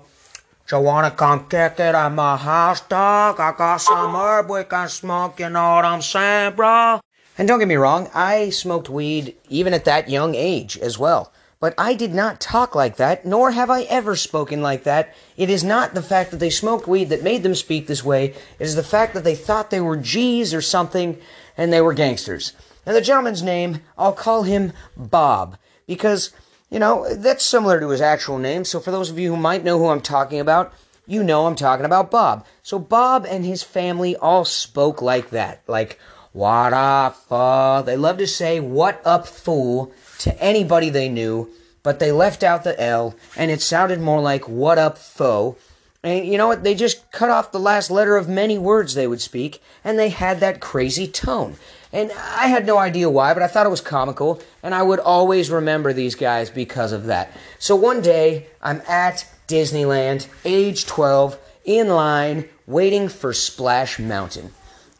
Wanna 0.71 1.11
come 1.11 1.49
kick 1.49 1.81
it 1.81 2.11
my 2.13 2.37
house, 2.37 2.79
dog? 2.79 3.41
I 3.41 3.51
got 3.57 3.77
some 3.81 4.15
herb 4.15 4.49
we 4.49 4.63
can 4.63 4.87
smoke, 4.87 5.41
you 5.41 5.49
know 5.49 5.75
what 5.75 5.83
I'm 5.83 6.01
saying, 6.01 6.55
bro? 6.55 7.01
And 7.37 7.45
don't 7.45 7.59
get 7.59 7.67
me 7.67 7.75
wrong, 7.75 8.09
I 8.13 8.51
smoked 8.51 8.89
weed 8.89 9.35
even 9.49 9.73
at 9.73 9.83
that 9.83 10.09
young 10.09 10.33
age 10.33 10.77
as 10.77 10.97
well. 10.97 11.33
But 11.61 11.75
I 11.77 11.93
did 11.93 12.13
not 12.13 12.41
talk 12.41 12.73
like 12.73 12.97
that, 12.97 13.23
nor 13.23 13.51
have 13.51 13.69
I 13.69 13.83
ever 13.83 14.15
spoken 14.15 14.63
like 14.63 14.83
that. 14.83 15.13
It 15.37 15.47
is 15.49 15.63
not 15.63 15.93
the 15.93 16.01
fact 16.01 16.31
that 16.31 16.37
they 16.37 16.49
smoked 16.49 16.87
weed 16.87 17.09
that 17.09 17.23
made 17.23 17.43
them 17.43 17.53
speak 17.53 17.85
this 17.85 18.03
way. 18.03 18.33
It 18.57 18.63
is 18.65 18.75
the 18.75 18.83
fact 18.83 19.13
that 19.13 19.23
they 19.23 19.35
thought 19.35 19.69
they 19.69 19.79
were 19.79 19.95
G's 19.95 20.55
or 20.55 20.61
something, 20.61 21.19
and 21.55 21.71
they 21.71 21.79
were 21.79 21.93
gangsters. 21.93 22.53
Now, 22.85 22.93
the 22.93 23.01
gentleman's 23.01 23.43
name, 23.43 23.81
I'll 23.95 24.11
call 24.11 24.41
him 24.41 24.73
Bob, 24.97 25.55
because, 25.85 26.31
you 26.71 26.79
know, 26.79 27.13
that's 27.13 27.45
similar 27.45 27.79
to 27.79 27.89
his 27.89 28.01
actual 28.01 28.39
name. 28.39 28.65
So, 28.65 28.79
for 28.79 28.89
those 28.89 29.11
of 29.11 29.19
you 29.19 29.29
who 29.29 29.37
might 29.37 29.63
know 29.63 29.77
who 29.77 29.89
I'm 29.89 30.01
talking 30.01 30.39
about, 30.39 30.73
you 31.05 31.23
know 31.23 31.45
I'm 31.45 31.55
talking 31.55 31.85
about 31.85 32.09
Bob. 32.09 32.43
So, 32.63 32.79
Bob 32.79 33.23
and 33.29 33.45
his 33.45 33.61
family 33.61 34.15
all 34.15 34.45
spoke 34.45 34.99
like 34.99 35.29
that. 35.29 35.61
Like, 35.67 35.99
what 36.33 36.73
up, 36.73 37.17
fool? 37.17 37.83
They 37.83 37.97
love 37.97 38.17
to 38.17 38.25
say, 38.25 38.59
what 38.59 38.99
up, 39.05 39.27
fool? 39.27 39.91
To 40.23 40.39
anybody 40.41 40.89
they 40.89 41.09
knew, 41.09 41.49
but 41.83 41.99
they 41.99 42.11
left 42.11 42.43
out 42.43 42.63
the 42.63 42.79
L, 42.81 43.15
and 43.35 43.51
it 43.51 43.61
sounded 43.61 43.99
more 43.99 44.21
like 44.21 44.47
"What 44.47 44.77
up, 44.77 44.97
foe." 44.97 45.57
And 46.03 46.25
you 46.25 46.37
know 46.37 46.47
what? 46.47 46.63
They 46.63 46.73
just 46.73 47.11
cut 47.11 47.29
off 47.29 47.51
the 47.51 47.59
last 47.59 47.91
letter 47.91 48.17
of 48.17 48.27
many 48.27 48.57
words 48.57 48.93
they 48.93 49.07
would 49.07 49.21
speak, 49.21 49.61
and 49.83 49.99
they 49.99 50.09
had 50.09 50.39
that 50.39 50.59
crazy 50.59 51.07
tone. 51.07 51.57
And 51.93 52.11
I 52.11 52.47
had 52.47 52.65
no 52.65 52.77
idea 52.77 53.09
why, 53.09 53.33
but 53.33 53.43
I 53.43 53.47
thought 53.47 53.65
it 53.65 53.69
was 53.69 53.81
comical, 53.81 54.41
and 54.63 54.73
I 54.73 54.81
would 54.81 54.99
always 54.99 55.51
remember 55.51 55.93
these 55.93 56.15
guys 56.15 56.49
because 56.49 56.91
of 56.91 57.05
that. 57.05 57.31
So 57.59 57.75
one 57.75 58.01
day, 58.01 58.47
I'm 58.61 58.81
at 58.87 59.25
Disneyland, 59.47 60.27
age 60.45 60.85
12, 60.85 61.37
in 61.65 61.89
line, 61.89 62.47
waiting 62.65 63.09
for 63.09 63.33
Splash 63.33 63.99
Mountain. 63.99 64.51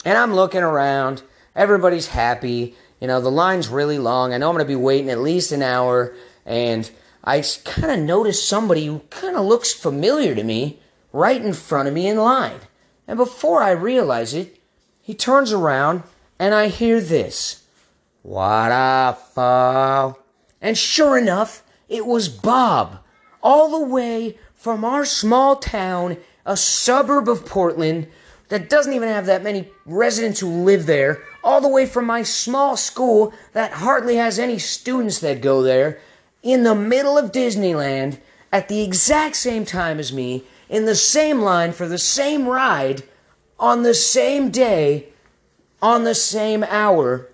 And 0.04 0.18
I'm 0.18 0.34
looking 0.34 0.62
around, 0.62 1.24
everybody's 1.56 2.08
happy, 2.08 2.76
you 3.02 3.08
know, 3.08 3.20
the 3.20 3.32
line's 3.32 3.68
really 3.68 3.98
long. 3.98 4.32
I 4.32 4.38
know 4.38 4.50
I'm 4.50 4.56
going 4.56 4.64
to 4.64 4.68
be 4.68 4.76
waiting 4.76 5.10
at 5.10 5.20
least 5.20 5.52
an 5.52 5.64
hour, 5.64 6.14
and 6.46 6.90
I 7.24 7.44
kind 7.66 7.92
of 7.92 8.00
noticed 8.00 8.48
somebody 8.48 8.86
who 8.86 9.00
kind 9.10 9.36
of 9.36 9.46
looks 9.46 9.74
familiar 9.74 10.36
to 10.36 10.44
me 10.44 10.80
right 11.12 11.44
in 11.44 11.54
front 11.54 11.88
of 11.88 11.94
me 11.94 12.08
in 12.08 12.18
line. 12.18 12.60
And 13.08 13.18
before 13.18 13.62
I 13.62 13.72
realize 13.72 14.34
it, 14.34 14.60
he 15.02 15.14
turns 15.14 15.52
around 15.52 16.04
and 16.40 16.54
I 16.54 16.68
hear 16.68 17.02
this. 17.02 17.64
What 18.22 18.72
up, 18.72 19.34
fool? 19.34 20.20
And 20.62 20.78
sure 20.78 21.18
enough, 21.18 21.64
it 21.90 22.06
was 22.06 22.30
Bob, 22.30 23.00
all 23.44 23.80
the 23.80 23.86
way 23.86 24.38
from 24.54 24.86
our 24.86 25.06
small 25.06 25.56
town, 25.56 26.18
a 26.46 26.56
suburb 26.56 27.28
of 27.28 27.46
Portland, 27.46 28.08
that 28.50 28.70
doesn't 28.70 28.94
even 28.94 29.10
have 29.10 29.26
that 29.26 29.44
many 29.44 29.70
residents 29.86 30.40
who 30.40 30.64
live 30.64 30.86
there, 30.86 31.24
all 31.44 31.62
the 31.62 31.68
way 31.68 31.86
from 31.86 32.06
my 32.06 32.24
small 32.24 32.78
school 32.78 33.34
that 33.54 33.72
hardly 33.72 34.16
has 34.16 34.40
any 34.40 34.60
students 34.60 35.20
that 35.20 35.42
go 35.42 35.62
there, 35.62 36.00
in 36.44 36.64
the 36.64 36.76
middle 36.76 37.18
of 37.18 37.32
Disneyland, 37.32 38.20
at 38.52 38.68
the 38.68 38.82
exact 38.82 39.36
same 39.36 39.66
time 39.66 40.00
as 40.00 40.12
me, 40.12 40.44
in 40.70 40.86
the 40.86 40.96
same 40.96 41.42
line 41.42 41.72
for 41.72 41.88
the 41.88 41.98
same 41.98 42.48
ride, 42.48 43.04
on 43.60 43.84
the 43.84 43.94
same 43.94 44.50
day, 44.50 45.08
on 45.82 46.04
the 46.04 46.16
same 46.16 46.64
hour, 46.64 47.28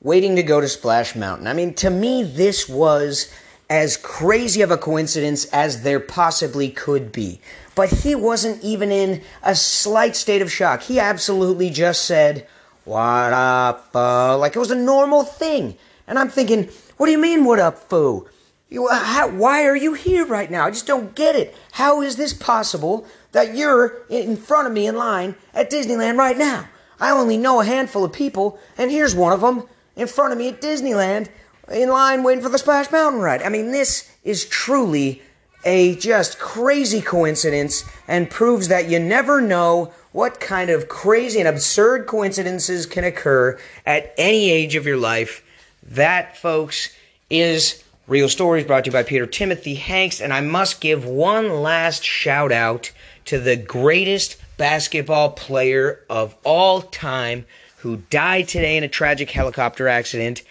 waiting 0.00 0.36
to 0.36 0.42
go 0.42 0.60
to 0.60 0.68
Splash 0.68 1.14
Mountain. 1.14 1.46
I 1.46 1.52
mean, 1.52 1.74
to 1.74 1.90
me, 1.90 2.22
this 2.22 2.68
was 2.68 3.32
as 3.70 3.96
crazy 3.96 4.62
of 4.62 4.70
a 4.70 4.76
coincidence 4.76 5.44
as 5.46 5.82
there 5.82 6.00
possibly 6.00 6.68
could 6.68 7.12
be 7.12 7.40
but 7.74 7.90
he 7.90 8.14
wasn't 8.14 8.62
even 8.62 8.90
in 8.90 9.22
a 9.42 9.54
slight 9.54 10.16
state 10.16 10.42
of 10.42 10.52
shock. 10.52 10.82
He 10.82 10.98
absolutely 10.98 11.70
just 11.70 12.04
said, 12.04 12.46
What 12.84 13.32
up, 13.32 13.92
foo? 13.92 14.36
Like 14.36 14.56
it 14.56 14.58
was 14.58 14.72
a 14.72 14.76
normal 14.76 15.22
thing. 15.22 15.76
And 16.08 16.18
I'm 16.18 16.28
thinking, 16.28 16.68
What 16.96 17.06
do 17.06 17.12
you 17.12 17.18
mean, 17.18 17.44
what 17.44 17.60
up, 17.60 17.78
foo? 17.88 18.28
You, 18.68 18.88
uh, 18.88 18.98
how, 18.98 19.28
why 19.28 19.66
are 19.66 19.76
you 19.76 19.94
here 19.94 20.26
right 20.26 20.50
now? 20.50 20.66
I 20.66 20.70
just 20.70 20.86
don't 20.86 21.14
get 21.14 21.36
it. 21.36 21.54
How 21.72 22.02
is 22.02 22.16
this 22.16 22.32
possible 22.32 23.06
that 23.32 23.54
you're 23.54 24.02
in 24.08 24.36
front 24.36 24.66
of 24.66 24.72
me 24.72 24.86
in 24.86 24.96
line 24.96 25.36
at 25.54 25.70
Disneyland 25.70 26.16
right 26.16 26.36
now? 26.36 26.68
I 26.98 27.10
only 27.10 27.36
know 27.36 27.60
a 27.60 27.64
handful 27.64 28.04
of 28.04 28.12
people, 28.12 28.58
and 28.78 28.90
here's 28.90 29.14
one 29.14 29.32
of 29.32 29.42
them 29.42 29.68
in 29.94 30.08
front 30.08 30.32
of 30.32 30.38
me 30.38 30.48
at 30.48 30.60
Disneyland 30.60 31.28
in 31.70 31.88
line 31.90 32.22
waiting 32.22 32.42
for 32.42 32.48
the 32.48 32.58
Splash 32.58 32.90
Mountain 32.90 33.20
ride. 33.20 33.42
I 33.42 33.48
mean, 33.48 33.70
this 33.70 34.10
is 34.24 34.46
truly 34.46 35.22
a 35.64 35.94
just 35.96 36.38
crazy 36.38 37.00
coincidence 37.00 37.84
and 38.08 38.28
proves 38.30 38.68
that 38.68 38.88
you 38.88 38.98
never 38.98 39.40
know 39.40 39.92
what 40.12 40.40
kind 40.40 40.70
of 40.70 40.88
crazy 40.88 41.40
and 41.40 41.48
absurd 41.48 42.06
coincidences 42.06 42.86
can 42.86 43.04
occur 43.04 43.58
at 43.86 44.14
any 44.16 44.50
age 44.50 44.76
of 44.76 44.86
your 44.86 44.98
life. 44.98 45.42
That, 45.82 46.36
folks, 46.36 46.94
is 47.30 47.82
Real 48.06 48.28
Stories 48.28 48.66
brought 48.66 48.84
to 48.84 48.90
you 48.90 48.92
by 48.92 49.02
Peter 49.02 49.26
Timothy 49.26 49.74
Hanks. 49.74 50.20
And 50.20 50.32
I 50.32 50.40
must 50.40 50.80
give 50.80 51.06
one 51.06 51.62
last 51.62 52.04
shout 52.04 52.52
out 52.52 52.92
to 53.26 53.38
the 53.38 53.56
greatest 53.56 54.36
basketball 54.58 55.30
player 55.30 56.00
of 56.10 56.36
all 56.44 56.82
time 56.82 57.46
who 57.78 57.96
died 58.10 58.48
today 58.48 58.76
in 58.76 58.84
a 58.84 58.88
tragic 58.88 59.30
helicopter 59.30 59.88
accident. 59.88 60.42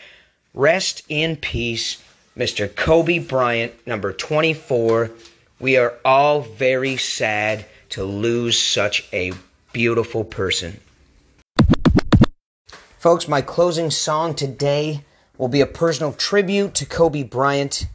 Rest 0.53 1.03
in 1.07 1.35
peace, 1.35 2.01
Mr. 2.35 2.73
Kobe 2.73 3.19
Bryant, 3.19 3.73
number 3.85 4.11
24. 4.11 5.11
We 5.59 5.77
are 5.77 5.93
all 6.03 6.41
very 6.41 6.97
sad 6.97 7.65
to 7.89 8.03
lose 8.03 8.57
such 8.57 9.07
a 9.13 9.33
beautiful 9.71 10.23
person. 10.23 10.79
Folks, 12.97 13.27
my 13.27 13.41
closing 13.41 13.89
song 13.89 14.35
today 14.35 15.03
will 15.37 15.47
be 15.47 15.61
a 15.61 15.65
personal 15.65 16.13
tribute 16.13 16.75
to 16.75 16.85
Kobe 16.85 17.23
Bryant. 17.23 17.87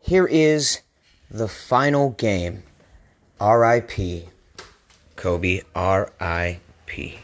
Here 0.00 0.26
is 0.26 0.80
the 1.30 1.48
final 1.48 2.10
game. 2.10 2.64
R.I.P. 3.40 4.28
Kobe, 5.16 5.60
R.I.P. 5.74 7.18